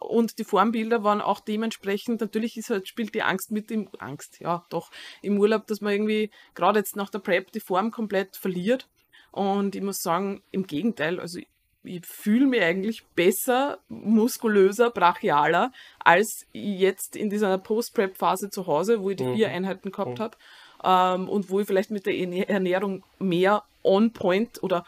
[0.00, 4.40] und die Formbilder waren auch dementsprechend, natürlich ist halt, spielt die Angst mit im, Angst,
[4.40, 4.90] ja, doch,
[5.22, 8.88] im Urlaub, dass man irgendwie, gerade jetzt nach der Prep, die Form komplett verliert.
[9.30, 11.48] Und ich muss sagen, im Gegenteil, also ich,
[11.84, 19.10] ich fühle mich eigentlich besser, muskulöser, brachialer, als jetzt in dieser Post-Prep-Phase zu Hause, wo
[19.10, 19.34] ich die Mhm.
[19.34, 20.22] vier Einheiten gehabt Mhm.
[20.22, 20.36] habe
[20.84, 24.84] ähm, und wo ich vielleicht mit der Ernährung mehr on point oder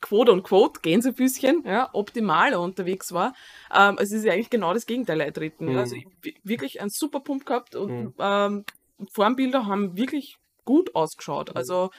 [0.00, 3.34] quote und quote Gänsefüßchen, ja, optimaler unterwegs war.
[3.76, 5.66] Ähm, es ist ja eigentlich genau das Gegenteil eintreten.
[5.72, 5.78] Mhm.
[5.78, 8.14] Also ich, wi- wirklich einen super Pump gehabt und Mhm.
[8.18, 8.64] ähm,
[9.12, 11.50] Formbilder haben wirklich gut ausgeschaut.
[11.50, 11.56] Mhm.
[11.56, 11.90] Also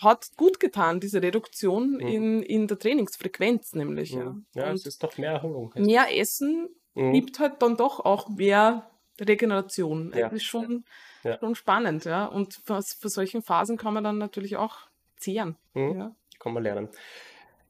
[0.00, 2.00] hat gut getan, diese Reduktion Mhm.
[2.00, 4.12] in, in der Trainingsfrequenz nämlich.
[4.12, 4.24] Ja.
[4.30, 4.46] Mhm.
[4.54, 5.72] Ja, es ist doch mehr Erholung.
[5.76, 7.12] mehr Essen Mhm.
[7.12, 8.88] gibt halt dann doch auch mehr
[9.20, 10.12] Regeneration.
[10.14, 10.28] Ja.
[10.28, 10.84] Das ist schon,
[11.24, 11.38] Ja.
[11.38, 12.26] schon spannend, ja.
[12.26, 14.76] Und für, für solchen Phasen kann man dann natürlich auch
[15.16, 15.56] zehren.
[15.74, 15.98] Mhm.
[15.98, 16.16] Ja.
[16.38, 16.88] Kann man lernen.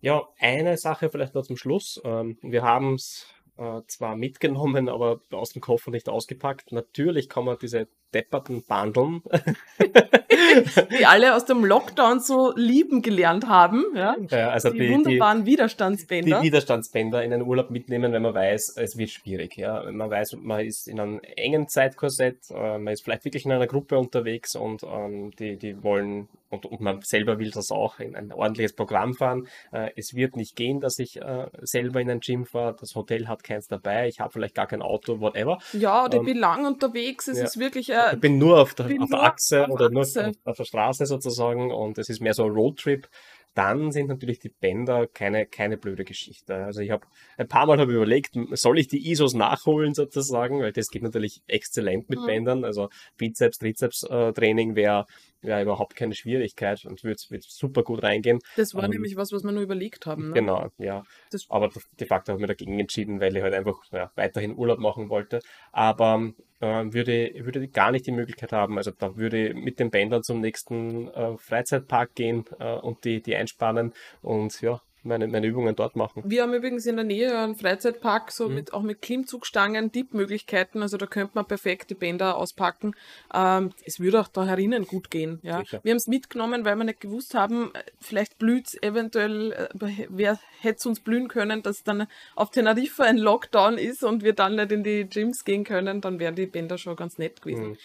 [0.01, 2.01] Ja, eine Sache vielleicht noch zum Schluss.
[2.05, 3.27] Ähm, wir haben es
[3.57, 6.73] äh, zwar mitgenommen, aber aus dem Koffer nicht ausgepackt.
[6.73, 9.23] Natürlich kann man diese depperten Bandeln.
[10.99, 14.17] Die alle aus dem Lockdown so lieben gelernt haben, ja.
[14.31, 16.43] äh, also Die, die, die, wunderbaren die Widerstandsbänder.
[16.43, 19.57] Widerstandsbänder in den Urlaub mitnehmen, wenn man weiß, es wird schwierig.
[19.57, 19.85] Ja?
[19.91, 23.67] Man weiß, man ist in einem engen Zeitkorsett, äh, man ist vielleicht wirklich in einer
[23.67, 28.17] Gruppe unterwegs und ähm, die, die wollen, und, und man selber will das auch, in
[28.17, 29.47] ein ordentliches Programm fahren.
[29.73, 33.29] Äh, es wird nicht gehen, dass ich äh, selber in ein Gym fahre, das Hotel
[33.29, 35.59] hat keins dabei, ich habe vielleicht gar kein Auto, whatever.
[35.73, 37.29] ja, oder ich ähm, bin lang unterwegs.
[37.29, 37.45] Es ja.
[37.45, 40.03] ist wirklich äh, Ich bin nur auf der, auf der nur Achse auf oder nur
[40.03, 40.29] Achse.
[40.29, 43.09] auf, auf der Straße sozusagen und es ist mehr so ein Roadtrip.
[43.55, 46.55] Dann sind natürlich die Bänder keine, keine blöde Geschichte.
[46.55, 47.07] Also ich habe
[47.39, 51.03] ein paar Mal habe ich überlegt, soll ich die ISOs nachholen sozusagen, weil das geht
[51.03, 52.27] natürlich exzellent mit Mhm.
[52.27, 52.65] Bändern.
[52.65, 55.07] Also Bizeps, Trizeps äh, Training wäre
[55.41, 58.41] wäre überhaupt keine Schwierigkeit und würde wird super gut reingehen.
[58.57, 60.28] das war ähm, nämlich was, was wir nur überlegt haben.
[60.28, 60.34] Ne?
[60.34, 61.05] Genau, ja.
[61.30, 61.68] Das- Aber
[62.01, 65.09] de facto habe ich mich dagegen entschieden, weil ich halt einfach ja, weiterhin Urlaub machen
[65.09, 65.41] wollte.
[65.72, 68.78] Aber ähm, würde, würde gar nicht die Möglichkeit haben.
[68.78, 73.22] Also da würde ich mit den Bändern zum nächsten äh, Freizeitpark gehen äh, und die,
[73.22, 76.23] die einspannen und ja, meine, meine Übungen dort machen.
[76.27, 78.55] Wir haben übrigens in der Nähe einen Freizeitpark, so Mhm.
[78.55, 80.83] mit, auch mit Klimmzugstangen, Dip-Möglichkeiten.
[80.83, 82.95] Also da könnte man perfekt die Bänder auspacken.
[83.33, 85.39] Ähm, es würde auch da herinnen gut gehen.
[85.43, 85.61] Ja.
[85.61, 85.81] Sicher.
[85.83, 89.69] Wir haben es mitgenommen, weil wir nicht gewusst haben, äh, vielleicht blüht es eventuell, äh,
[90.09, 94.33] wer hätte es uns blühen können, dass dann auf Teneriffa ein Lockdown ist und wir
[94.33, 97.71] dann nicht in die Gyms gehen können, dann wären die Bänder schon ganz nett gewesen.
[97.71, 97.77] Mhm.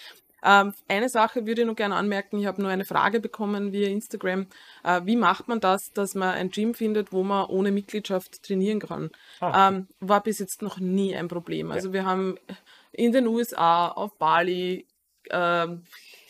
[0.44, 2.40] Ähm, eine Sache würde ich noch gerne anmerken.
[2.40, 4.48] Ich habe nur eine Frage bekommen via Instagram.
[4.84, 8.80] Äh, wie macht man das, dass man ein Gym findet, wo man ohne Mitgliedschaft trainieren
[8.80, 9.10] kann?
[9.40, 9.70] Ah.
[9.70, 11.72] Ähm, war bis jetzt noch nie ein Problem.
[11.72, 12.38] Also wir haben
[12.92, 14.86] in den USA, auf Bali,
[15.30, 15.84] ähm,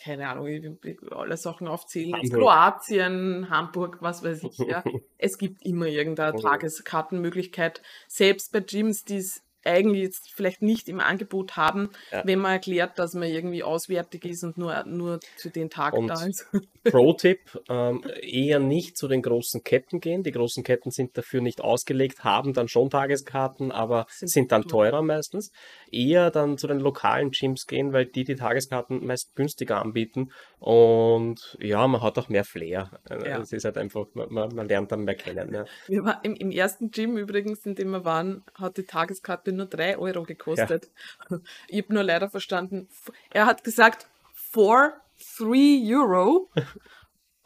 [0.04, 2.14] keine Ahnung, ich will alle Sachen aufzählen.
[2.14, 2.40] Hamburg.
[2.40, 4.58] Kroatien, Hamburg, was weiß ich.
[4.58, 4.84] Ja.
[5.18, 6.38] es gibt immer irgendeine.
[6.38, 7.80] Tageskartenmöglichkeit.
[8.06, 12.22] Selbst bei Gyms, die es eigentlich jetzt vielleicht nicht im Angebot haben, Ja.
[12.24, 16.08] wenn man erklärt, dass man irgendwie auswärtig ist und nur, nur für den Tag Und
[16.08, 16.46] da ist.
[16.84, 20.22] Pro-Tipp, ähm, eher nicht zu den großen Ketten gehen.
[20.22, 24.64] Die großen Ketten sind dafür nicht ausgelegt, haben dann schon Tageskarten, aber Sind sind, dann
[24.64, 25.50] teurer meistens.
[25.90, 30.30] Eher dann zu den lokalen Gyms gehen, weil die die Tageskarten meist günstiger anbieten.
[30.58, 32.90] Und ja, man hat auch mehr Flair.
[33.08, 33.38] Äh, Ja.
[33.40, 35.52] Es ist halt einfach, man, man man lernt dann mehr kennen.
[35.54, 35.64] Ja.
[35.86, 39.66] Wir waren im, im ersten Gym übrigens, in dem wir waren, hat die Tageskarte nur
[39.66, 40.90] 3 Euro gekostet.
[41.68, 42.88] Ich habe nur leider verstanden,
[43.30, 44.92] er hat gesagt, for
[45.38, 46.50] 3 Euro.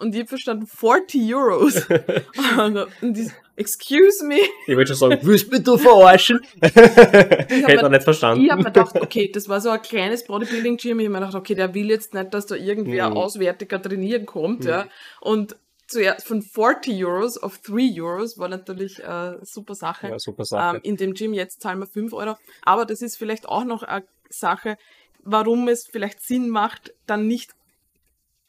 [0.01, 1.87] Und ich habe verstanden, 40 Euros.
[3.03, 4.39] Und ich, excuse me.
[4.69, 6.41] Ich wollte schon sagen, willst da verarschen?
[6.61, 8.45] Hätte er nicht verstanden.
[8.45, 11.01] Ich habe mir gedacht, okay, das war so ein kleines Bodybuilding-Gym.
[11.01, 13.17] Ich habe mir gedacht, okay, der will jetzt nicht, dass da irgendwer Mhm.
[13.17, 14.65] Auswärtiger trainieren kommt.
[14.65, 14.87] Ja.
[15.21, 15.57] Und
[15.89, 20.09] zuerst von 40 Euros auf 3 Euros war natürlich eine super Sache.
[20.09, 20.77] ja, super Sache.
[20.77, 22.37] Ähm, in dem Gym jetzt zahlen wir 5 Euro.
[22.63, 24.77] Aber das ist vielleicht auch noch eine Sache,
[25.23, 27.53] warum es vielleicht Sinn macht, dann nicht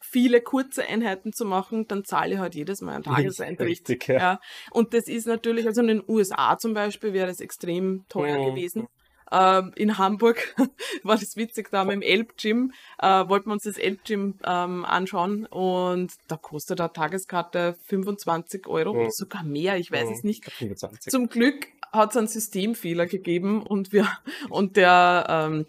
[0.02, 3.68] viele kurze Einheiten zu machen, dann zahle ich halt jedes Mal einen Tageseintritt.
[3.68, 4.18] Richtig, ja.
[4.18, 4.40] Ja.
[4.70, 8.46] Und das ist natürlich, also in den USA zum Beispiel wäre das extrem teuer Mhm.
[8.54, 8.88] gewesen.
[9.32, 10.54] Ähm, in Hamburg
[11.02, 16.12] war das witzig, da im Elb-Gym, äh, wollten wir uns das Elb-Gym ähm, anschauen und
[16.28, 19.00] da kostet eine Tageskarte 25 Euro Mhm.
[19.00, 20.14] oder sogar mehr, ich weiß Mhm.
[20.14, 20.50] es nicht.
[20.52, 21.10] 25.
[21.12, 24.08] Zum Glück hat es einen Systemfehler gegeben und wir
[24.50, 25.66] und der ähm,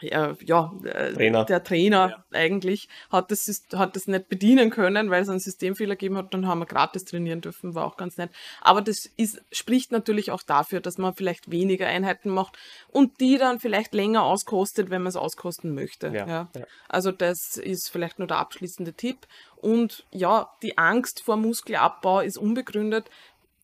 [0.00, 1.44] ja, ja äh, Trainer.
[1.44, 6.16] der Trainer eigentlich hat das, hat das nicht bedienen können, weil es einen Systemfehler gegeben
[6.16, 6.32] hat.
[6.34, 8.30] Dann haben wir gratis trainieren dürfen, war auch ganz nett.
[8.60, 12.56] Aber das ist, spricht natürlich auch dafür, dass man vielleicht weniger Einheiten macht
[12.88, 16.08] und die dann vielleicht länger auskostet, wenn man es auskosten möchte.
[16.08, 16.48] Ja, Ja.
[16.54, 16.66] ja.
[16.88, 19.26] Also das ist vielleicht nur der abschließende Tipp.
[19.56, 23.10] Und ja, die Angst vor Muskelabbau ist unbegründet.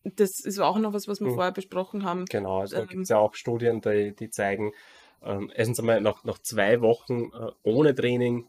[0.03, 1.33] Das ist auch noch was, was wir Mhm.
[1.35, 2.25] vorher besprochen haben.
[2.25, 4.71] Genau, also da Ähm, gibt es ja auch Studien, die, die zeigen,
[5.23, 8.47] ähm, erstens einmal nach, nach zwei Wochen äh, ohne Training,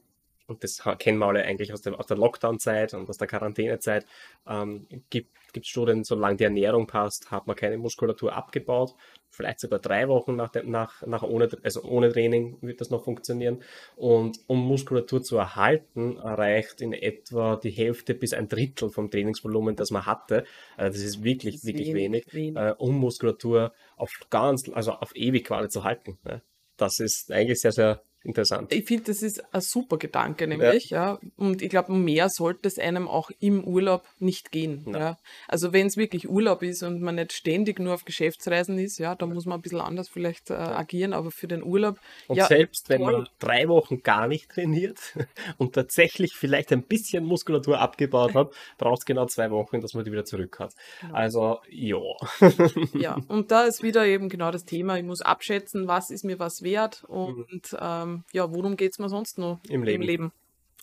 [0.48, 4.06] und das kennen wir alle eigentlich aus der, aus der Lockdown-Zeit und aus der Quarantänezeit,
[4.46, 8.94] ähm, gibt es Studien, solange die Ernährung passt, hat man keine Muskulatur abgebaut.
[9.30, 13.04] Vielleicht sogar drei Wochen nach, dem, nach, nach ohne, also ohne Training wird das noch
[13.04, 13.62] funktionieren.
[13.96, 19.76] Und um Muskulatur zu erhalten, reicht in etwa die Hälfte bis ein Drittel vom Trainingsvolumen,
[19.76, 20.44] das man hatte.
[20.76, 22.56] Also das ist wirklich, Das ist wirklich wenig wenig.
[22.56, 26.18] äh, um Muskulatur auf ganz, also auf ewig quasi zu halten.
[26.24, 26.42] Ne?
[26.76, 28.72] Das ist eigentlich sehr, sehr interessant.
[28.72, 31.18] Ich finde, das ist ein super Gedanke, nämlich, ja.
[31.36, 34.82] Und ich glaube, mehr sollte es einem auch im Urlaub nicht gehen.
[34.86, 35.00] Nein.
[35.00, 35.18] Ja.
[35.48, 39.14] Also wenn es wirklich Urlaub ist und man nicht ständig nur auf Geschäftsreisen ist, ja,
[39.14, 41.98] da muss man ein bisschen anders vielleicht äh, agieren, aber für den Urlaub,
[42.28, 43.12] Und ja, selbst wenn toll.
[43.12, 44.98] man drei Wochen gar nicht trainiert
[45.58, 50.04] und tatsächlich vielleicht ein bisschen Muskulatur abgebaut hat, braucht es genau zwei Wochen, dass man
[50.04, 50.74] die wieder zurück hat.
[51.00, 51.14] Genau.
[51.14, 51.96] Also, ja.
[52.94, 54.96] Ja, und da ist wieder eben genau das Thema.
[54.96, 59.08] Ich muss abschätzen, was ist mir was wert und ähm, ja, worum geht es mir
[59.08, 60.02] sonst noch Im Leben.
[60.02, 60.32] im Leben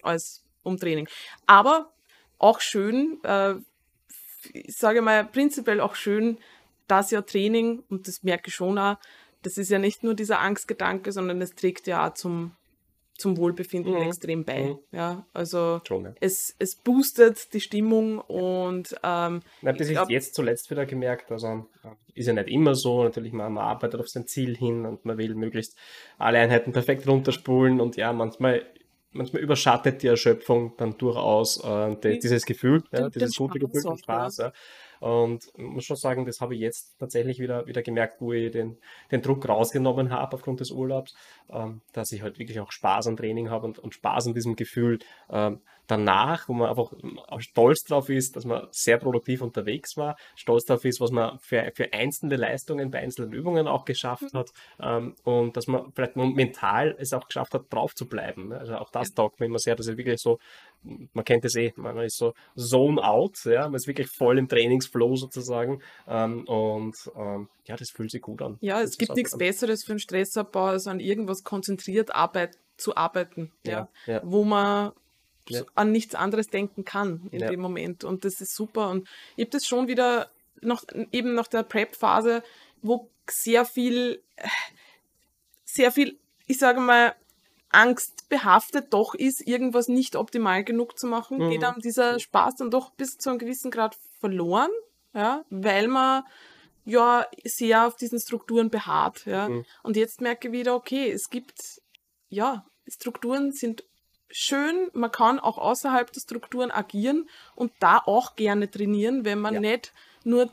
[0.02, 1.08] als um Training.
[1.46, 1.92] Aber
[2.38, 3.56] auch schön, äh,
[4.54, 6.38] ich sage mal, prinzipiell auch schön,
[6.88, 8.98] dass ja Training, und das merke ich schon auch,
[9.42, 12.56] das ist ja nicht nur dieser Angstgedanke, sondern es trägt ja auch zum,
[13.18, 14.02] zum Wohlbefinden Mhm.
[14.08, 14.64] extrem bei.
[14.64, 14.80] Mhm.
[14.92, 16.14] Ja, also Schon, ja.
[16.20, 21.32] es, es boostet die Stimmung und ähm, Na, das ist jetzt zuletzt wieder gemerkt.
[21.32, 23.04] Also äh, ist ja nicht immer so.
[23.04, 25.78] Natürlich, man, man arbeitet auf sein Ziel hin und man will möglichst
[26.18, 27.80] alle Einheiten perfekt runterspulen.
[27.82, 28.66] Und ja, manchmal,
[29.12, 33.86] manchmal überschattet die Erschöpfung dann durchaus äh, die, Die- dieses Gefühl, ja, dieses gute Gefühl,
[33.92, 34.38] auch, Spaß.
[34.38, 34.54] Ja.
[35.04, 38.52] Und ich muss schon sagen, das habe ich jetzt tatsächlich wieder, wieder gemerkt, wo ich
[38.52, 38.78] den,
[39.12, 41.14] den Druck rausgenommen habe aufgrund des Urlaubs,
[41.50, 44.56] ähm, dass ich halt wirklich auch Spaß am Training habe und, und Spaß an diesem
[44.56, 45.00] Gefühl
[45.30, 46.94] ähm, danach, wo man einfach
[47.28, 51.38] auch stolz drauf ist, dass man sehr produktiv unterwegs war, stolz drauf ist, was man
[51.40, 54.52] für, für einzelne Leistungen bei einzelnen Übungen auch geschafft hat
[54.82, 58.54] ähm, und dass man vielleicht mental es auch geschafft hat, drauf zu bleiben.
[58.54, 60.40] Also auch das taugt mir immer sehr, dass ich wirklich so,
[61.14, 64.48] man kennt es eh, man ist so zone out, ja, man ist wirklich voll im
[64.48, 68.58] Trainingsflow sozusagen ähm, und ähm, ja, das fühlt sich gut an.
[68.62, 69.40] Ja, es gibt nichts an.
[69.40, 74.22] Besseres für einen Stressabbau, als an irgendwas konzentriert Arbeit zu arbeiten, ja, Ja, ja.
[74.24, 74.92] wo man
[75.50, 75.62] Ja.
[75.76, 78.04] an nichts anderes denken kann in dem Moment.
[78.04, 78.90] Und das ist super.
[78.90, 80.30] Und ich habe das schon wieder
[80.62, 82.44] noch eben nach der Prep-Phase,
[82.82, 84.22] wo sehr viel,
[85.66, 86.18] sehr viel,
[86.48, 87.16] ich sage mal,
[87.74, 91.50] Angst behaftet doch ist, irgendwas nicht optimal genug zu machen, Mhm.
[91.50, 94.70] geht einem dieser Spaß dann doch bis zu einem gewissen Grad verloren,
[95.14, 96.24] ja, weil man
[96.86, 99.50] ja sehr auf diesen Strukturen beharrt, ja.
[99.50, 99.66] Mhm.
[99.84, 101.82] Und jetzt merke ich wieder, okay, es gibt,
[102.30, 103.84] ja, Strukturen sind
[104.30, 109.54] schön, man kann auch außerhalb der Strukturen agieren und da auch gerne trainieren, wenn man
[109.56, 109.60] Ja.
[109.62, 109.94] nicht
[110.24, 110.52] nur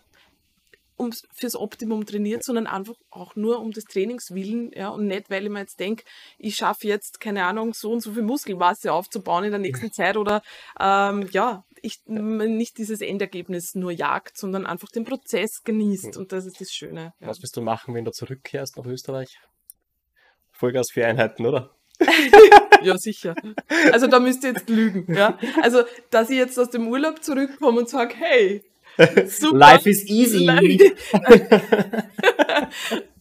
[1.01, 5.31] ums, fürs Optimum trainiert, sondern einfach auch nur um des Trainings willen, ja, und nicht,
[5.31, 6.05] weil ich mir jetzt denke,
[6.39, 10.17] ich schaffe jetzt, keine Ahnung, so und so viel Muskelmasse aufzubauen in der nächsten Zeit
[10.17, 10.43] oder
[10.79, 16.47] ähm, ja, ich nicht dieses Endergebnis nur jagt, sondern einfach den Prozess genießt und das
[16.47, 17.15] ist das Schöne.
[17.21, 17.29] Ja.
[17.29, 19.39] Was wirst du machen, wenn du zurückkehrst nach Österreich?
[20.53, 21.75] Vollgas vier Einheiten, oder?
[22.83, 23.35] Ja, sicher.
[23.93, 25.15] Also da müsst ihr jetzt lügen.
[25.15, 25.39] Ja?
[25.61, 28.65] Also, dass ich jetzt aus dem Urlaub zurückkomme und sage, hey,
[29.27, 29.57] super.
[29.57, 30.47] Life is easy.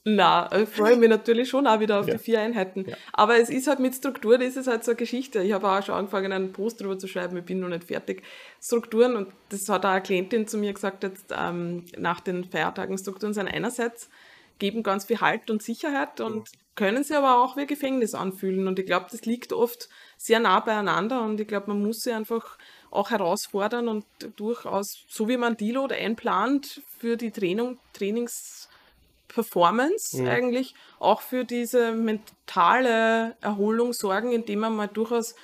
[0.05, 2.13] Na, ich freue mich natürlich schon auch wieder auf Ja.
[2.13, 2.85] die vier Einheiten.
[2.87, 2.95] Ja.
[3.13, 5.41] Aber es ist halt mit Struktur, das ist halt so eine Geschichte.
[5.43, 8.23] Ich habe auch schon angefangen, einen Post drüber zu schreiben, ich bin noch nicht fertig.
[8.61, 12.97] Strukturen, und das hat auch eine Klientin zu mir gesagt, jetzt ähm, nach den Feiertagen,
[12.97, 14.09] Strukturen sind einerseits,
[14.57, 18.67] geben ganz viel Halt und Sicherheit und können sie aber auch wie Gefängnis anfühlen.
[18.67, 22.13] Und ich glaube, das liegt oft sehr nah beieinander und ich glaube, man muss sie
[22.13, 22.57] einfach
[22.91, 30.27] auch herausfordern und durchaus, so wie man Deload einplant für die Training, Trainingsperformance Mhm.
[30.27, 35.35] eigentlich, auch für diese mentale Erholung sorgen, indem man mal durchaus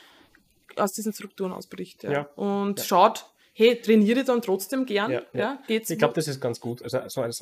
[0.76, 2.04] aus diesen Strukturen ausbricht.
[2.04, 2.12] Ja.
[2.12, 2.22] Ja.
[2.36, 2.86] Und Ja.
[2.86, 5.12] schaut, hey, trainiere dann trotzdem gern.
[5.12, 5.60] Ja, Ja.
[5.68, 6.82] Geht's Ich glaube, das ist ganz gut.
[6.84, 7.42] Also so, als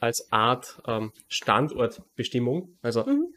[0.00, 2.76] als Art ähm, Standortbestimmung.
[2.82, 3.34] Also Mhm.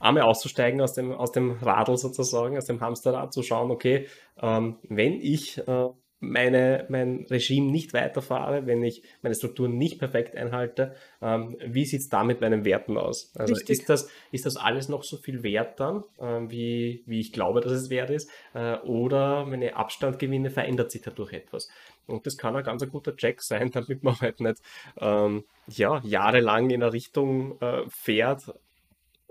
[0.00, 4.06] Einmal auszusteigen aus dem, aus dem Radl sozusagen, aus dem Hamsterrad, zu schauen, okay,
[4.40, 5.88] ähm, wenn ich äh,
[6.18, 12.00] meine, mein Regime nicht weiterfahre, wenn ich meine Strukturen nicht perfekt einhalte, ähm, wie sieht
[12.00, 13.32] es da mit meinen Werten aus?
[13.36, 13.80] Also Richtig.
[13.80, 17.60] ist das, ist das alles noch so viel wert dann, ähm, wie, wie ich glaube,
[17.60, 18.30] dass es wert ist?
[18.54, 21.68] Äh, oder wenn ich Abstand gewinne, verändert sich dadurch etwas?
[22.06, 24.58] Und das kann ein ganz guter Check sein, damit man halt nicht
[24.98, 28.54] ähm, ja, jahrelang in eine Richtung äh, fährt,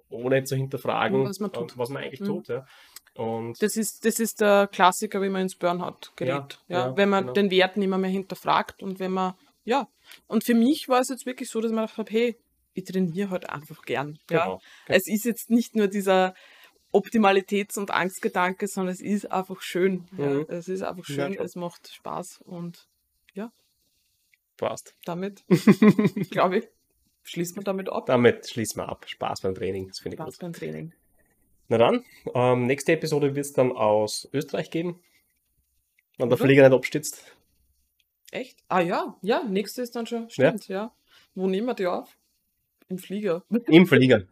[0.09, 1.73] ohne zu hinterfragen, Was man tut.
[1.73, 2.25] äh, was man eigentlich Mhm.
[2.25, 2.47] tut.
[2.47, 2.65] Ja.
[3.15, 6.59] Und Das ist, das ist der Klassiker, wie man ins Burnout gerät.
[6.67, 7.33] Ja, Ja, ja, wenn man genau.
[7.33, 9.33] den Wert nicht mehr, mehr hinterfragt und wenn man,
[9.63, 9.87] ja.
[10.27, 12.37] Und für mich war es jetzt wirklich so, dass ich mir gedacht habe, hey,
[12.73, 14.19] ich trainiere halt einfach gern.
[14.29, 14.43] Ja.
[14.43, 14.61] Genau.
[14.87, 16.33] Es ist jetzt nicht nur dieser
[16.91, 20.07] Optimalitäts- und Angstgedanke, sondern es ist einfach schön.
[20.17, 20.25] Ja.
[20.27, 20.45] Mhm.
[20.49, 21.45] Es ist einfach Ja, schön, schon.
[21.45, 22.87] es macht Spaß und
[24.57, 24.95] passt.
[25.05, 25.43] damit,
[26.31, 26.67] glaube ich,
[27.25, 28.05] schließt man damit ab.
[28.05, 29.05] Damit schließen wir ab.
[29.07, 30.41] Spaß beim Training, das finde ich Spaß gut.
[30.41, 30.93] beim Training.
[31.67, 35.01] Na dann, ähm, nächste Episode wird es dann aus Österreich geben.
[36.17, 36.45] Wenn der Oder?
[36.45, 37.35] Flieger nicht abstützt.
[38.31, 38.59] Echt?
[38.67, 40.93] Ah ja, ja, nächste ist dann schon, stimmt, ja.
[41.33, 42.17] Wo nehmen wir die auf?
[42.87, 43.43] Im Flieger.
[43.67, 44.23] Im Flieger.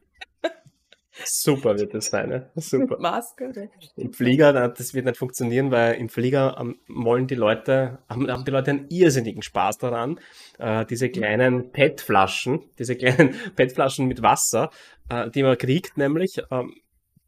[1.26, 2.52] Super wird das sein, ne?
[2.56, 2.96] Super.
[2.96, 3.70] Mit Maske.
[3.96, 8.46] Im Flieger, das wird nicht funktionieren, weil im Flieger ähm, wollen die Leute, haben, haben
[8.46, 10.20] die Leute einen irrsinnigen Spaß daran,
[10.60, 14.72] äh, diese kleinen PET-Flaschen, diese kleinen PET-Flaschen mit Wasser,
[15.10, 16.76] äh, die man kriegt, nämlich ähm,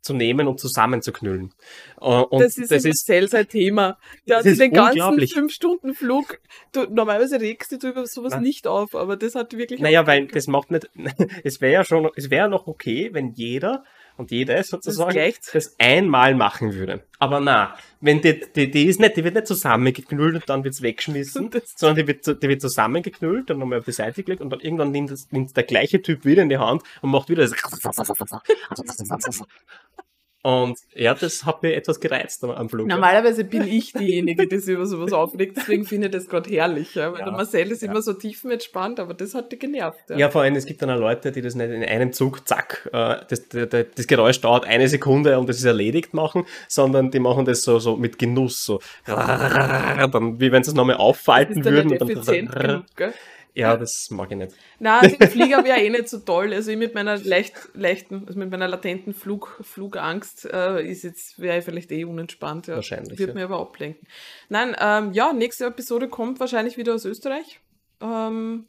[0.06, 1.52] zu nehmen und zusammenzuknüllen.
[2.00, 3.98] Äh, und das ist das ist sein Thema.
[4.28, 6.40] Der Das hat ist den ganzen fünf Stunden Flug.
[6.72, 8.44] Du, normalerweise regst du über sowas Nein.
[8.44, 9.82] nicht auf, aber das hat wirklich.
[9.82, 10.90] Naja, weil das macht nicht,
[11.44, 13.84] es wäre ja schon, es wäre noch okay, wenn jeder
[14.18, 17.04] und jede sozusagen gleich- das einmal machen würde.
[17.20, 20.82] Aber na, wenn die, die, die ist nicht, die wird nicht zusammengeknüllt und dann wird's
[20.82, 24.50] weggeschmissen, Das- sondern die wird, die wird zusammengeknüllt, dann nochmal auf die Seite gelegt und
[24.50, 27.44] dann irgendwann nimmt, das, nimmt der gleiche Typ wieder in die Hand und macht wieder
[27.44, 27.54] das.
[30.46, 32.86] Und ja, das hat mich etwas gereizt am- am Flug.
[32.88, 36.94] Normalerweise bin ich diejenige, die sich über sowas aufregt, deswegen finde ich das gerade herrlich.
[36.94, 37.12] Ja?
[37.14, 37.90] Weil Ja, der Marcel ist ja.
[37.90, 40.02] immer so tiefenentspannt, aber das hat dich genervt.
[40.10, 40.18] Ja.
[40.18, 42.88] Ja, vor allem, es gibt dann auch Leute, die das nicht in einem Zug, zack,
[42.94, 47.20] äh, das, das, das Geräusch dauert eine Sekunde und das ist erledigt machen, sondern die
[47.20, 51.90] machen das so, so mit Genuss, so, dann, wie wenn sie es nochmal auffalten würden.
[51.90, 53.14] nicht effizient genug, gell?
[53.56, 54.56] Ja, das mag ich nicht.
[54.80, 56.54] Nein, im Flieger wäre eh nicht so toll.
[56.54, 61.40] Also ich mit meiner leicht, leichten, also mit meiner latenten Flug, Flugangst äh, ist jetzt,
[61.40, 62.68] wäre ich vielleicht eh unentspannt.
[62.68, 62.76] Ja.
[62.76, 63.36] Wahrscheinlich, Wird ja.
[63.36, 64.06] mir aber ablenken.
[64.50, 67.62] Nein, ähm, ja, nächste Episode kommt wahrscheinlich wieder aus Österreich.
[68.02, 68.66] Ähm,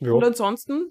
[0.00, 0.90] Ja, Und ansonsten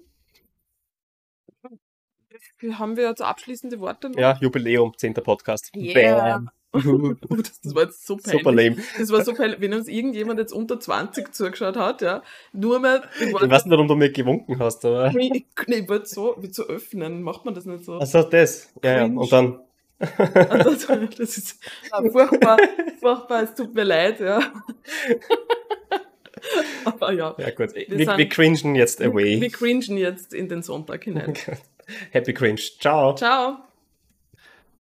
[2.72, 4.18] haben wir jetzt abschließende Worte noch.
[4.18, 4.92] ja Jubiläum.
[4.92, 5.14] Jubiläum, 10.
[5.14, 5.74] Podcast.
[5.74, 6.36] Yeah.
[6.36, 6.50] Bam.
[6.72, 8.42] das, war jetzt so peinlich.
[8.42, 8.76] Super lame.
[8.98, 13.02] Das war so peinlich, wenn uns irgendjemand jetzt unter 20 zugeschaut hat, ja, nur mehr
[13.20, 15.10] Ich Worte weiß nicht, warum du mir gewunken hast, aber.
[15.14, 17.94] Nee, ich wollte so, will so öffnen, macht man das nicht so?
[17.94, 18.72] Also das.
[18.84, 19.04] Ja, ja.
[19.04, 19.60] Und dann.
[19.98, 21.58] Das, das ist
[21.90, 22.56] ah, furchtbar,
[23.00, 24.40] furchtbar, es tut mir leid, ja.
[26.84, 27.74] Aber ja, Ja, gut.
[27.74, 29.40] Wir Wir, sind- wir cringen jetzt wir, away.
[29.40, 31.34] wir cringen jetzt in den Sonntag hinein.
[32.12, 32.60] Happy Cringe.
[32.78, 33.14] Ciao.
[33.14, 33.58] Ciao.